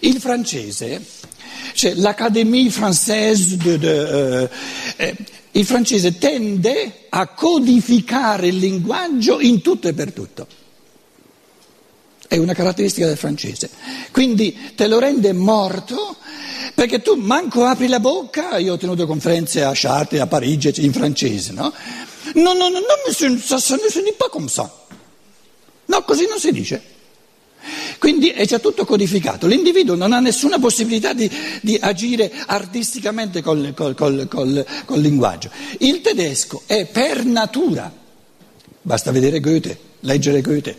Il 0.00 0.18
francese, 0.18 1.04
cioè 1.74 1.94
l'Académie 1.94 2.70
française 2.70 3.56
de, 3.56 3.78
de, 3.78 4.48
eh, 4.96 5.16
il 5.52 5.66
francese 5.66 6.18
tende 6.18 7.06
a 7.08 7.28
codificare 7.28 8.48
il 8.48 8.56
linguaggio 8.56 9.40
in 9.40 9.60
tutto 9.60 9.88
e 9.88 9.92
per 9.92 10.12
tutto. 10.12 10.46
È 12.26 12.38
una 12.38 12.54
caratteristica 12.54 13.06
del 13.06 13.18
francese. 13.18 13.70
Quindi 14.10 14.72
te 14.74 14.86
lo 14.88 14.98
rende 14.98 15.32
morto 15.34 16.16
perché 16.74 17.02
tu 17.02 17.14
manco 17.16 17.64
apri 17.64 17.86
la 17.88 18.00
bocca, 18.00 18.56
io 18.56 18.74
ho 18.74 18.78
tenuto 18.78 19.06
conferenze 19.06 19.62
a 19.62 19.72
Chartres, 19.74 20.20
a 20.20 20.26
Parigi, 20.26 20.72
in 20.84 20.92
francese, 20.92 21.52
no? 21.52 21.72
No, 22.34 22.54
no, 22.54 22.68
no, 22.68 22.78
no, 22.78 22.86
monsieur, 23.06 23.38
ça, 23.38 23.58
ça 23.58 23.76
ne 23.76 23.90
se 23.90 24.00
dit 24.00 24.14
pas 24.16 24.30
comme 24.30 24.48
ça. 24.48 24.72
No, 25.86 26.02
così 26.04 26.26
non 26.26 26.38
si 26.38 26.50
dice. 26.52 26.82
Quindi 28.02 28.30
è 28.30 28.44
già 28.46 28.58
tutto 28.58 28.84
codificato, 28.84 29.46
l'individuo 29.46 29.94
non 29.94 30.12
ha 30.12 30.18
nessuna 30.18 30.58
possibilità 30.58 31.12
di, 31.12 31.30
di 31.60 31.78
agire 31.80 32.32
artisticamente 32.46 33.42
col, 33.42 33.72
col, 33.76 33.94
col, 33.94 34.66
col, 34.84 35.00
linguaggio. 35.00 35.50
Il 35.78 36.00
tedesco 36.00 36.62
è 36.66 36.84
per 36.86 37.24
natura, 37.24 37.92
basta 38.82 39.12
vedere 39.12 39.38
Goethe, 39.38 39.78
leggere 40.00 40.40
Goethe. 40.40 40.76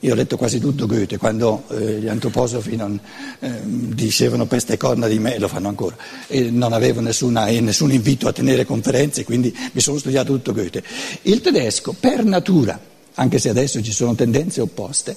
Io 0.00 0.12
ho 0.12 0.16
letto 0.16 0.36
quasi 0.36 0.58
tutto 0.58 0.88
Goethe, 0.88 1.18
quando 1.18 1.66
eh, 1.68 2.00
gli 2.00 2.08
antroposofi 2.08 2.74
non, 2.74 2.98
eh, 3.38 3.60
dicevano 3.62 4.46
peste 4.46 4.72
e 4.72 4.76
corna 4.78 5.06
di 5.06 5.20
me, 5.20 5.38
lo 5.38 5.46
fanno 5.46 5.68
ancora, 5.68 5.96
e 6.26 6.50
non 6.50 6.72
avevo 6.72 7.00
nessuna, 7.00 7.46
eh, 7.46 7.60
nessun 7.60 7.92
invito 7.92 8.26
a 8.26 8.32
tenere 8.32 8.64
conferenze, 8.64 9.22
quindi 9.22 9.56
mi 9.70 9.80
sono 9.80 9.98
studiato 9.98 10.32
tutto 10.32 10.52
Goethe. 10.52 10.82
Il 11.22 11.40
tedesco, 11.40 11.94
per 11.96 12.24
natura, 12.24 12.76
anche 13.14 13.38
se 13.38 13.50
adesso 13.50 13.80
ci 13.80 13.92
sono 13.92 14.16
tendenze 14.16 14.60
opposte, 14.60 15.16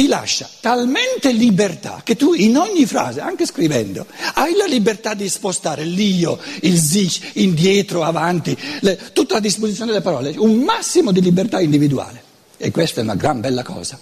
ti 0.00 0.08
lascia 0.08 0.48
talmente 0.60 1.30
libertà 1.30 2.00
che 2.02 2.16
tu 2.16 2.32
in 2.32 2.56
ogni 2.56 2.86
frase, 2.86 3.20
anche 3.20 3.44
scrivendo, 3.44 4.06
hai 4.32 4.54
la 4.56 4.64
libertà 4.64 5.12
di 5.12 5.28
spostare 5.28 5.84
l'io, 5.84 6.38
il 6.62 6.78
sich, 6.78 7.32
indietro, 7.34 8.02
avanti, 8.02 8.56
le, 8.80 8.98
tutta 9.12 9.36
a 9.36 9.40
disposizione 9.40 9.90
delle 9.90 10.02
parole, 10.02 10.32
un 10.38 10.60
massimo 10.60 11.12
di 11.12 11.20
libertà 11.20 11.60
individuale. 11.60 12.22
E 12.56 12.70
questa 12.70 13.02
è 13.02 13.04
una 13.04 13.14
gran 13.14 13.40
bella 13.40 13.62
cosa. 13.62 13.98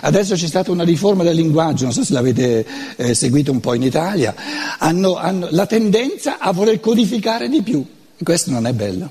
Adesso 0.00 0.36
c'è 0.36 0.46
stata 0.46 0.70
una 0.70 0.84
riforma 0.84 1.22
del 1.22 1.36
linguaggio, 1.36 1.84
non 1.84 1.92
so 1.92 2.02
se 2.02 2.14
l'avete 2.14 2.64
eh, 2.96 3.12
seguito 3.12 3.52
un 3.52 3.60
po' 3.60 3.74
in 3.74 3.82
Italia, 3.82 4.34
hanno, 4.78 5.16
hanno 5.16 5.48
la 5.50 5.66
tendenza 5.66 6.38
a 6.38 6.50
voler 6.50 6.80
codificare 6.80 7.50
di 7.50 7.62
più. 7.62 7.84
E 8.16 8.24
questo 8.24 8.50
non 8.50 8.66
è 8.66 8.72
bello 8.72 9.10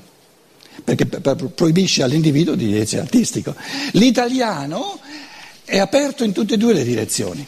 perché 0.82 1.06
proibisce 1.06 2.02
all'individuo 2.02 2.56
di 2.56 2.76
essere 2.76 3.02
artistico. 3.02 3.54
L'italiano 3.92 4.98
è 5.64 5.78
aperto 5.78 6.24
in 6.24 6.32
tutte 6.32 6.54
e 6.54 6.56
due 6.56 6.72
le 6.72 6.84
direzioni. 6.84 7.46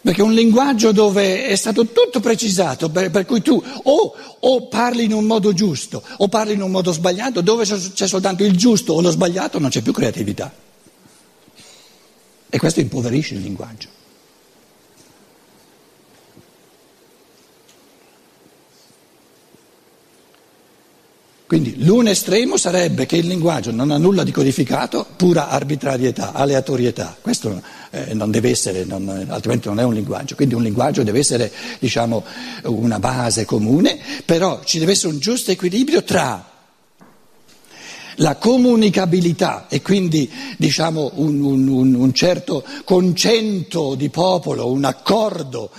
Perché 0.00 0.20
è 0.20 0.24
un 0.24 0.34
linguaggio 0.34 0.92
dove 0.92 1.46
è 1.46 1.56
stato 1.56 1.86
tutto 1.86 2.20
precisato, 2.20 2.90
per, 2.90 3.10
per 3.10 3.24
cui 3.24 3.40
tu 3.40 3.62
o, 3.84 4.14
o, 4.40 4.68
parli 4.68 5.04
in 5.04 5.14
un 5.14 5.24
modo 5.24 5.54
giusto 5.54 6.02
o 6.18 6.28
parli 6.28 6.52
in 6.52 6.60
un 6.60 6.70
modo 6.70 6.92
sbagliato, 6.92 7.40
dove 7.40 7.64
c'è 7.64 8.06
soltanto 8.06 8.44
il 8.44 8.54
giusto 8.54 8.92
o 8.92 9.00
lo 9.00 9.10
sbagliato 9.10 9.58
non 9.58 9.70
c'è 9.70 9.80
più 9.80 9.92
creatività. 9.92 10.52
E 12.50 12.58
questo 12.58 12.80
impoverisce 12.80 13.34
il 13.34 13.40
linguaggio. 13.40 13.88
Quindi 21.46 21.84
l'un 21.84 22.08
estremo 22.08 22.56
sarebbe 22.56 23.04
che 23.04 23.16
il 23.16 23.26
linguaggio 23.26 23.70
non 23.70 23.90
ha 23.90 23.98
nulla 23.98 24.24
di 24.24 24.32
codificato, 24.32 25.06
pura 25.14 25.50
arbitrarietà, 25.50 26.32
aleatorietà. 26.32 27.18
Questo 27.20 27.60
eh, 27.90 28.14
non 28.14 28.30
deve 28.30 28.48
essere, 28.48 28.84
non, 28.84 29.26
altrimenti 29.28 29.68
non 29.68 29.78
è 29.78 29.82
un 29.82 29.92
linguaggio. 29.92 30.36
Quindi 30.36 30.54
un 30.54 30.62
linguaggio 30.62 31.02
deve 31.02 31.18
essere, 31.18 31.52
diciamo, 31.78 32.24
una 32.64 32.98
base 32.98 33.44
comune, 33.44 33.98
però 34.24 34.62
ci 34.64 34.78
deve 34.78 34.92
essere 34.92 35.12
un 35.12 35.18
giusto 35.18 35.50
equilibrio 35.50 36.02
tra 36.02 36.48
la 38.18 38.36
comunicabilità 38.36 39.66
e 39.68 39.82
quindi 39.82 40.30
diciamo, 40.56 41.12
un, 41.16 41.42
un, 41.42 41.94
un 41.94 42.12
certo 42.14 42.64
concento 42.84 43.96
di 43.96 44.08
popolo, 44.08 44.70
un 44.70 44.84
accordo 44.84 45.70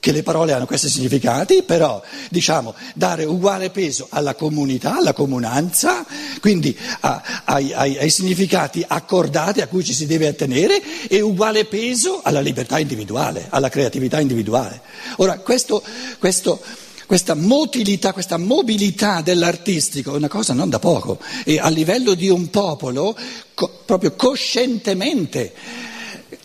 che 0.00 0.12
le 0.12 0.22
parole 0.22 0.52
hanno 0.52 0.66
questi 0.66 0.88
significati, 0.88 1.62
però 1.62 2.00
diciamo 2.30 2.74
dare 2.94 3.24
uguale 3.24 3.70
peso 3.70 4.06
alla 4.10 4.34
comunità, 4.34 4.96
alla 4.98 5.12
comunanza, 5.12 6.06
quindi 6.40 6.76
a, 7.00 7.42
ai, 7.44 7.72
ai, 7.72 7.98
ai, 7.98 8.10
significati 8.10 8.84
accordati 8.86 9.60
a 9.60 9.66
cui 9.66 9.84
ci 9.84 9.92
si 9.92 10.06
deve 10.06 10.28
attenere 10.28 10.80
e 11.08 11.20
uguale 11.20 11.64
peso 11.64 12.20
alla 12.22 12.40
libertà 12.40 12.78
individuale, 12.78 13.46
alla 13.50 13.68
creatività 13.68 14.20
individuale. 14.20 14.80
Ora, 15.16 15.38
questo, 15.38 15.82
questo, 16.18 16.60
questa 17.06 17.34
motilità, 17.34 18.12
questa 18.12 18.36
mobilità 18.36 19.20
dell'artistico 19.20 20.12
è 20.12 20.16
una 20.16 20.28
cosa 20.28 20.52
non 20.52 20.68
da 20.68 20.78
poco 20.78 21.18
e 21.44 21.58
a 21.58 21.68
livello 21.68 22.14
di 22.14 22.28
un 22.28 22.50
popolo 22.50 23.16
co- 23.54 23.80
proprio 23.84 24.12
coscientemente 24.12 25.54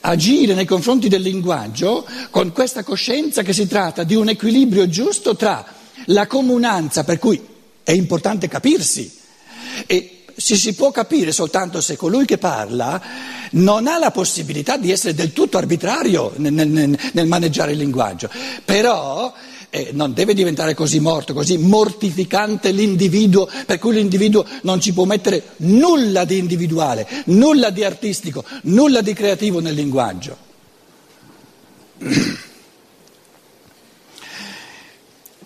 agire 0.05 0.53
nei 0.53 0.65
confronti 0.65 1.07
del 1.07 1.21
linguaggio 1.21 2.05
con 2.29 2.51
questa 2.51 2.83
coscienza 2.83 3.41
che 3.41 3.53
si 3.53 3.67
tratta 3.67 4.03
di 4.03 4.15
un 4.15 4.29
equilibrio 4.29 4.89
giusto 4.89 5.35
tra 5.35 5.65
la 6.07 6.27
comunanza, 6.27 7.03
per 7.03 7.19
cui 7.19 7.41
è 7.83 7.91
importante 7.91 8.47
capirsi, 8.47 9.11
e 9.85 10.25
si, 10.35 10.57
si 10.57 10.73
può 10.73 10.91
capire 10.91 11.31
soltanto 11.31 11.79
se 11.79 11.95
colui 11.95 12.25
che 12.25 12.37
parla 12.37 13.01
non 13.51 13.87
ha 13.87 13.97
la 13.97 14.11
possibilità 14.11 14.77
di 14.77 14.91
essere 14.91 15.13
del 15.13 15.31
tutto 15.31 15.57
arbitrario 15.57 16.33
nel, 16.37 16.51
nel, 16.51 16.97
nel 17.11 17.27
maneggiare 17.27 17.71
il 17.71 17.77
linguaggio, 17.77 18.29
però 18.65 19.33
eh, 19.75 19.89
non 19.91 20.13
deve 20.13 20.35
diventare 20.35 20.75
così 20.75 20.99
morto, 20.99 21.33
così 21.33 21.57
mortificante 21.57 22.69
l'individuo, 22.69 23.49
per 23.65 23.79
cui 23.79 23.95
l'individuo 23.95 24.45
non 24.61 24.79
ci 24.79 24.93
può 24.93 25.05
mettere 25.05 25.41
nulla 25.57 26.25
di 26.25 26.37
individuale, 26.37 27.07
nulla 27.25 27.71
di 27.71 27.83
artistico, 27.83 28.45
nulla 28.63 29.01
di 29.01 29.13
creativo 29.13 29.59
nel 29.59 29.73
linguaggio. 29.73 30.37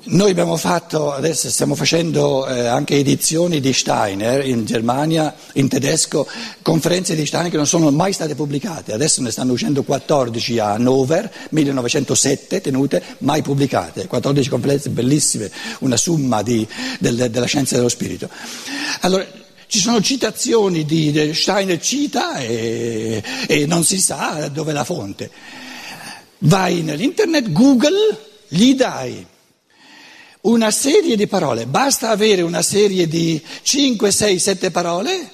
Noi 0.09 0.31
abbiamo 0.31 0.55
fatto, 0.55 1.11
adesso 1.11 1.49
stiamo 1.49 1.75
facendo 1.75 2.47
eh, 2.47 2.65
anche 2.65 2.95
edizioni 2.95 3.59
di 3.59 3.73
Steiner 3.73 4.45
in 4.45 4.63
Germania, 4.63 5.35
in 5.55 5.67
tedesco, 5.67 6.25
conferenze 6.61 7.13
di 7.13 7.25
Steiner 7.25 7.51
che 7.51 7.57
non 7.57 7.67
sono 7.67 7.91
mai 7.91 8.13
state 8.13 8.33
pubblicate, 8.33 8.93
adesso 8.93 9.21
ne 9.21 9.31
stanno 9.31 9.51
uscendo 9.51 9.83
14 9.83 10.59
a 10.59 10.71
Hannover, 10.71 11.29
1907 11.49 12.61
tenute, 12.61 13.03
mai 13.19 13.41
pubblicate, 13.41 14.07
14 14.07 14.47
conferenze 14.47 14.89
bellissime, 14.91 15.51
una 15.79 15.97
summa 15.97 16.41
di, 16.41 16.65
del, 16.99 17.29
della 17.29 17.45
scienza 17.45 17.75
dello 17.75 17.89
spirito. 17.89 18.29
Allora, 19.01 19.27
ci 19.67 19.79
sono 19.79 19.99
citazioni 20.01 20.85
di 20.85 21.33
Steiner 21.33 21.81
cita 21.81 22.37
e, 22.37 23.21
e 23.45 23.65
non 23.65 23.83
si 23.83 23.99
sa 23.99 24.47
dove 24.53 24.71
è 24.71 24.73
la 24.73 24.85
fonte. 24.85 25.29
Vai 26.39 26.81
nell'internet, 26.81 27.51
Google, 27.51 28.17
gli 28.47 28.73
dai 28.73 29.35
una 30.47 30.71
serie 30.71 31.15
di 31.15 31.27
parole, 31.27 31.65
basta 31.65 32.09
avere 32.09 32.41
una 32.41 32.61
serie 32.61 33.07
di 33.07 33.41
5, 33.61 34.11
6, 34.11 34.39
7 34.39 34.71
parole, 34.71 35.31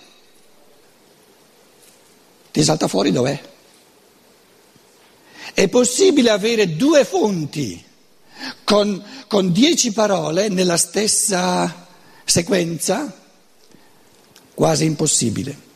ti 2.52 2.64
salta 2.64 2.88
fuori 2.88 3.12
dov'è. 3.12 3.52
È 5.54 5.68
possibile 5.68 6.32
avere 6.32 6.76
due 6.76 7.06
fonti 7.06 7.84
con, 8.64 9.04
con 9.28 9.52
10 9.52 9.92
parole 9.92 10.50
nella 10.50 10.78
stessa 10.78 11.88
sequenza? 12.26 13.22
Quasi 14.56 14.86
impossibile. 14.86 15.72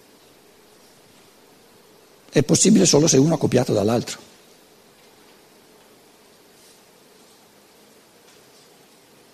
È 2.31 2.41
possibile 2.43 2.85
solo 2.85 3.07
se 3.07 3.17
uno 3.17 3.35
è 3.35 3.37
copiato 3.37 3.73
dall'altro. 3.73 4.26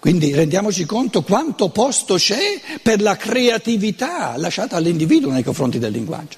Quindi 0.03 0.33
rendiamoci 0.33 0.83
conto 0.83 1.21
quanto 1.21 1.69
posto 1.69 2.15
c'è 2.15 2.59
per 2.81 3.01
la 3.01 3.15
creatività 3.15 4.35
lasciata 4.35 4.75
all'individuo 4.75 5.31
nei 5.31 5.43
confronti 5.43 5.79
del 5.79 5.93
linguaggio. 5.93 6.37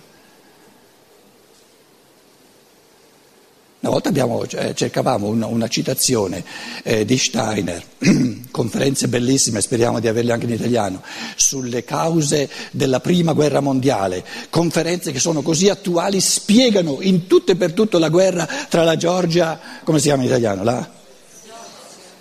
Una 3.79 3.91
volta 3.91 4.09
abbiamo, 4.09 4.43
eh, 4.43 4.75
cercavamo 4.75 5.25
una, 5.25 5.47
una 5.47 5.67
citazione 5.67 6.43
eh, 6.83 7.05
di 7.05 7.17
Steiner, 7.17 7.83
conferenze 8.51 9.07
bellissime, 9.07 9.61
speriamo 9.61 9.99
di 9.99 10.07
averle 10.07 10.33
anche 10.33 10.45
in 10.45 10.53
italiano, 10.53 11.01
sulle 11.35 11.83
cause 11.83 12.47
della 12.69 12.99
prima 12.99 13.33
guerra 13.33 13.61
mondiale, 13.61 14.23
conferenze 14.51 15.11
che 15.11 15.19
sono 15.19 15.41
così 15.41 15.69
attuali, 15.69 16.21
spiegano 16.21 16.99
in 17.01 17.25
tutto 17.25 17.51
e 17.51 17.55
per 17.55 17.73
tutto 17.73 17.97
la 17.97 18.09
guerra 18.09 18.47
tra 18.69 18.83
la 18.83 18.95
Georgia, 18.95 19.59
come 19.83 19.97
si 19.97 20.05
chiama 20.05 20.21
in 20.21 20.27
italiano? 20.27 20.63
La? 20.63 20.89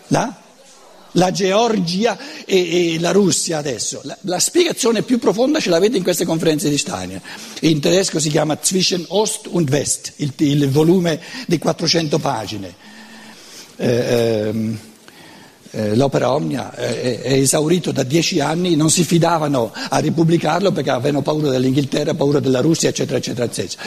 La? 0.07 0.39
La 1.15 1.31
Georgia 1.31 2.17
e, 2.45 2.95
e, 2.95 3.01
la 3.01 3.11
Russia 3.11 3.59
adesso. 3.59 4.01
La, 4.05 4.17
la, 4.23 4.39
spiegazione 4.39 5.03
più 5.03 5.19
profonda 5.19 5.61
ce 5.61 5.71
l'avete 5.71 5.97
in 5.97 6.03
queste 6.03 6.25
conferenze 6.25 6.69
di 6.69 6.79
Steiner. 6.79 7.21
In 7.61 7.81
tedesco 7.81 8.19
si 8.19 8.29
chiama 8.29 8.59
Zwischen 8.61 9.05
Ost 9.09 9.47
und 9.49 9.71
West, 9.71 10.15
il, 10.17 10.33
il 10.37 10.71
volume 10.71 11.21
di 11.47 11.59
400 11.59 12.19
pagine. 12.19 12.75
Eh, 13.77 13.87
ehm, 13.87 14.79
eh, 15.71 15.97
l'opera 15.97 16.33
Omnia 16.33 16.73
è, 16.73 17.21
è, 17.21 17.33
esaurito 17.33 17.91
da 17.91 18.05
dieci 18.05 18.39
anni, 18.39 18.77
non 18.77 18.91
si 18.91 19.03
fidavano 19.03 19.73
a 19.75 19.99
ripubblicarlo 19.99 20.71
perché 20.71 20.91
avevano 20.91 21.23
paura 21.23 21.51
dell'Inghilterra, 21.51 22.15
paura 22.15 22.39
della 22.39 22.61
Russia, 22.61 22.89
eccetera, 22.89 23.19
eccetera, 23.19 23.47
eccetera. 23.47 23.83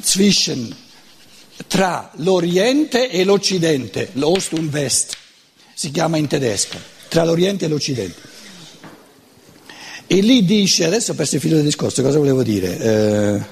Zwischen, 0.00 0.74
tra 1.68 2.10
l'Oriente 2.16 3.08
e 3.08 3.22
l'Occidente, 3.22 4.10
l'Ost 4.14 4.52
und 4.54 4.72
West 4.72 5.16
si 5.82 5.90
chiama 5.90 6.16
in 6.16 6.28
tedesco, 6.28 6.78
tra 7.08 7.24
l'Oriente 7.24 7.64
e 7.64 7.68
l'Occidente. 7.68 8.20
E 10.06 10.20
lì 10.20 10.44
dice, 10.44 10.84
adesso 10.84 11.10
ho 11.10 11.14
perso 11.16 11.34
il 11.34 11.40
filo 11.40 11.56
del 11.56 11.64
discorso, 11.64 12.02
cosa 12.02 12.18
volevo 12.18 12.44
dire? 12.44 12.78
Eh... 12.78 13.42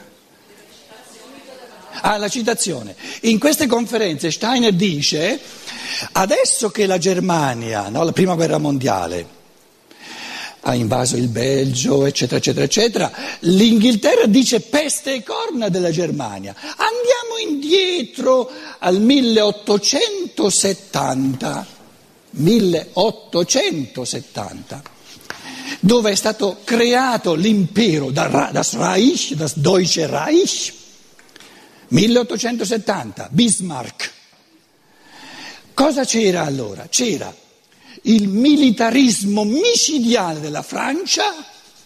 Ah, 2.02 2.18
la 2.18 2.28
citazione. 2.28 2.94
In 3.22 3.40
queste 3.40 3.66
conferenze 3.66 4.30
Steiner 4.30 4.72
dice, 4.72 5.40
adesso 6.12 6.70
che 6.70 6.86
la 6.86 6.98
Germania, 6.98 7.88
no, 7.88 8.04
la 8.04 8.12
prima 8.12 8.36
guerra 8.36 8.58
mondiale, 8.58 9.26
ha 10.60 10.74
invaso 10.76 11.16
il 11.16 11.26
Belgio, 11.26 12.06
eccetera, 12.06 12.36
eccetera, 12.36 12.64
eccetera, 12.64 13.10
l'Inghilterra 13.40 14.26
dice 14.26 14.60
peste 14.60 15.14
e 15.14 15.24
corna 15.24 15.68
della 15.68 15.90
Germania. 15.90 16.54
Andiamo 16.54 17.38
indietro 17.44 18.48
al 18.78 19.00
1870. 19.00 21.78
1870, 22.30 24.82
dove 25.80 26.10
è 26.10 26.14
stato 26.14 26.58
creato 26.64 27.34
l'impero 27.34 28.10
das 28.10 28.74
Reich, 28.74 29.34
das 29.34 29.56
Deutsche 29.56 30.06
Reich, 30.06 30.72
1870, 31.88 33.28
Bismarck. 33.30 34.12
Cosa 35.74 36.04
c'era 36.04 36.44
allora? 36.44 36.86
C'era 36.88 37.34
il 38.02 38.28
militarismo 38.28 39.44
micidiale 39.44 40.40
della 40.40 40.62
Francia, 40.62 41.24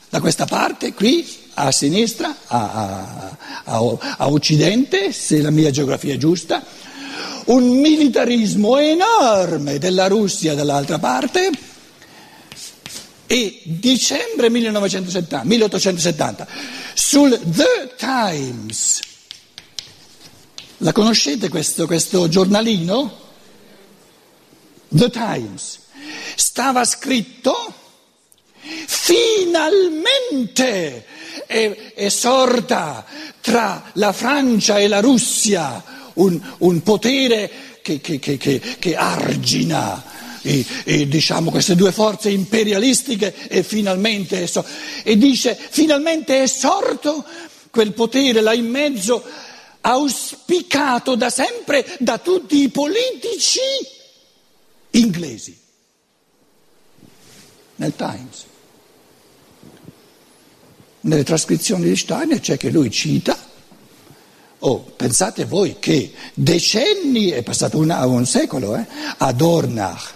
da 0.09 0.20
questa 0.20 0.46
parte, 0.46 0.92
qui 0.92 1.26
a 1.54 1.72
sinistra, 1.72 2.37
a, 2.46 2.72
a, 2.72 3.37
a, 3.64 3.96
a 4.18 4.30
occidente, 4.30 5.12
se 5.12 5.40
la 5.40 5.50
mia 5.50 5.70
geografia 5.70 6.14
è 6.14 6.16
giusta, 6.16 6.64
un 7.46 7.80
militarismo 7.80 8.78
enorme 8.78 9.78
della 9.78 10.07
Russia 10.07 10.54
dall'altra 10.54 10.98
parte. 10.98 11.50
E 13.26 13.62
dicembre 13.64 14.50
1970, 14.50 15.44
1870 15.44 16.46
sul 16.94 17.38
The 17.42 17.94
Times, 17.96 19.00
la 20.78 20.92
conoscete 20.92 21.48
questo, 21.48 21.87
questo 21.87 22.28
giornalino? 22.28 23.22
The 24.88 25.11
Times, 25.11 25.80
stava 26.37 26.85
scritto 26.85 27.74
finalmente 28.87 31.04
è, 31.46 31.92
è 31.94 32.09
sorta 32.09 33.04
tra 33.40 33.90
la 33.94 34.12
Francia 34.12 34.78
e 34.78 34.88
la 34.88 35.00
Russia 35.00 35.83
un, 36.14 36.40
un 36.59 36.83
potere 36.83 37.50
che, 37.83 38.00
che, 38.00 38.18
che, 38.18 38.38
che 38.38 38.96
argina 38.96 40.03
e, 40.42 40.64
e, 40.85 41.09
diciamo, 41.09 41.50
queste 41.50 41.74
due 41.74 41.90
forze 41.90 42.31
imperialistiche 42.31 43.35
e 43.48 43.62
finalmente 43.62 44.42
è, 44.42 44.46
so- 44.46 44.64
e 45.03 45.16
dice 45.16 45.55
finalmente 45.55 46.42
è 46.42 46.46
sorto 46.46 47.24
quel 47.70 47.92
potere 47.94 48.40
là 48.40 48.53
in 48.53 48.68
mezzo 48.68 49.24
auspicato 49.81 51.14
da 51.14 51.31
sempre 51.31 51.96
da 51.98 52.18
tutti 52.18 52.62
i 52.62 52.68
politici 52.68 53.61
inglesi 54.90 55.59
nel 57.77 57.94
Times. 57.96 58.44
Nelle 61.00 61.24
trascrizioni 61.24 61.85
di 61.85 61.96
Steiner 61.96 62.40
c'è 62.40 62.57
che 62.57 62.70
lui 62.70 62.90
cita 62.90 63.53
Oh, 64.66 64.79
pensate 64.96 65.44
voi 65.44 65.77
che 65.79 66.11
decenni, 66.33 67.29
è 67.29 67.42
passato 67.42 67.77
una, 67.77 68.05
un 68.07 68.24
secolo, 68.24 68.74
eh, 68.77 68.87
ad 69.18 69.40
Ornach, 69.42 70.14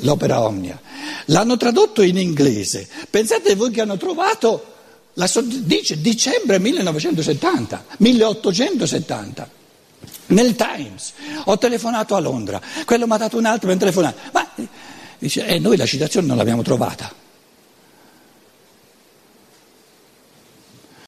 l'opera 0.00 0.42
Omnia, 0.42 0.78
l'hanno 1.26 1.56
tradotto 1.56 2.02
in 2.02 2.18
inglese. 2.18 2.86
Pensate 3.08 3.54
voi 3.54 3.70
che 3.70 3.80
hanno 3.80 3.96
trovato, 3.96 4.74
la, 5.14 5.26
dice 5.42 6.02
dicembre 6.02 6.58
1970, 6.58 7.84
1870. 7.96 9.50
Nel 10.26 10.54
Times, 10.54 11.14
ho 11.44 11.56
telefonato 11.56 12.14
a 12.14 12.18
Londra, 12.18 12.60
quello 12.84 13.06
mi 13.06 13.14
ha 13.14 13.16
dato 13.16 13.38
un 13.38 13.46
altro, 13.46 13.68
mi 13.68 13.74
ha 13.74 13.78
telefonato, 13.78 14.18
ma 14.32 14.50
dice, 15.18 15.46
eh, 15.46 15.58
noi 15.58 15.78
la 15.78 15.86
citazione 15.86 16.26
non 16.26 16.36
l'abbiamo 16.36 16.60
trovata. 16.60 17.10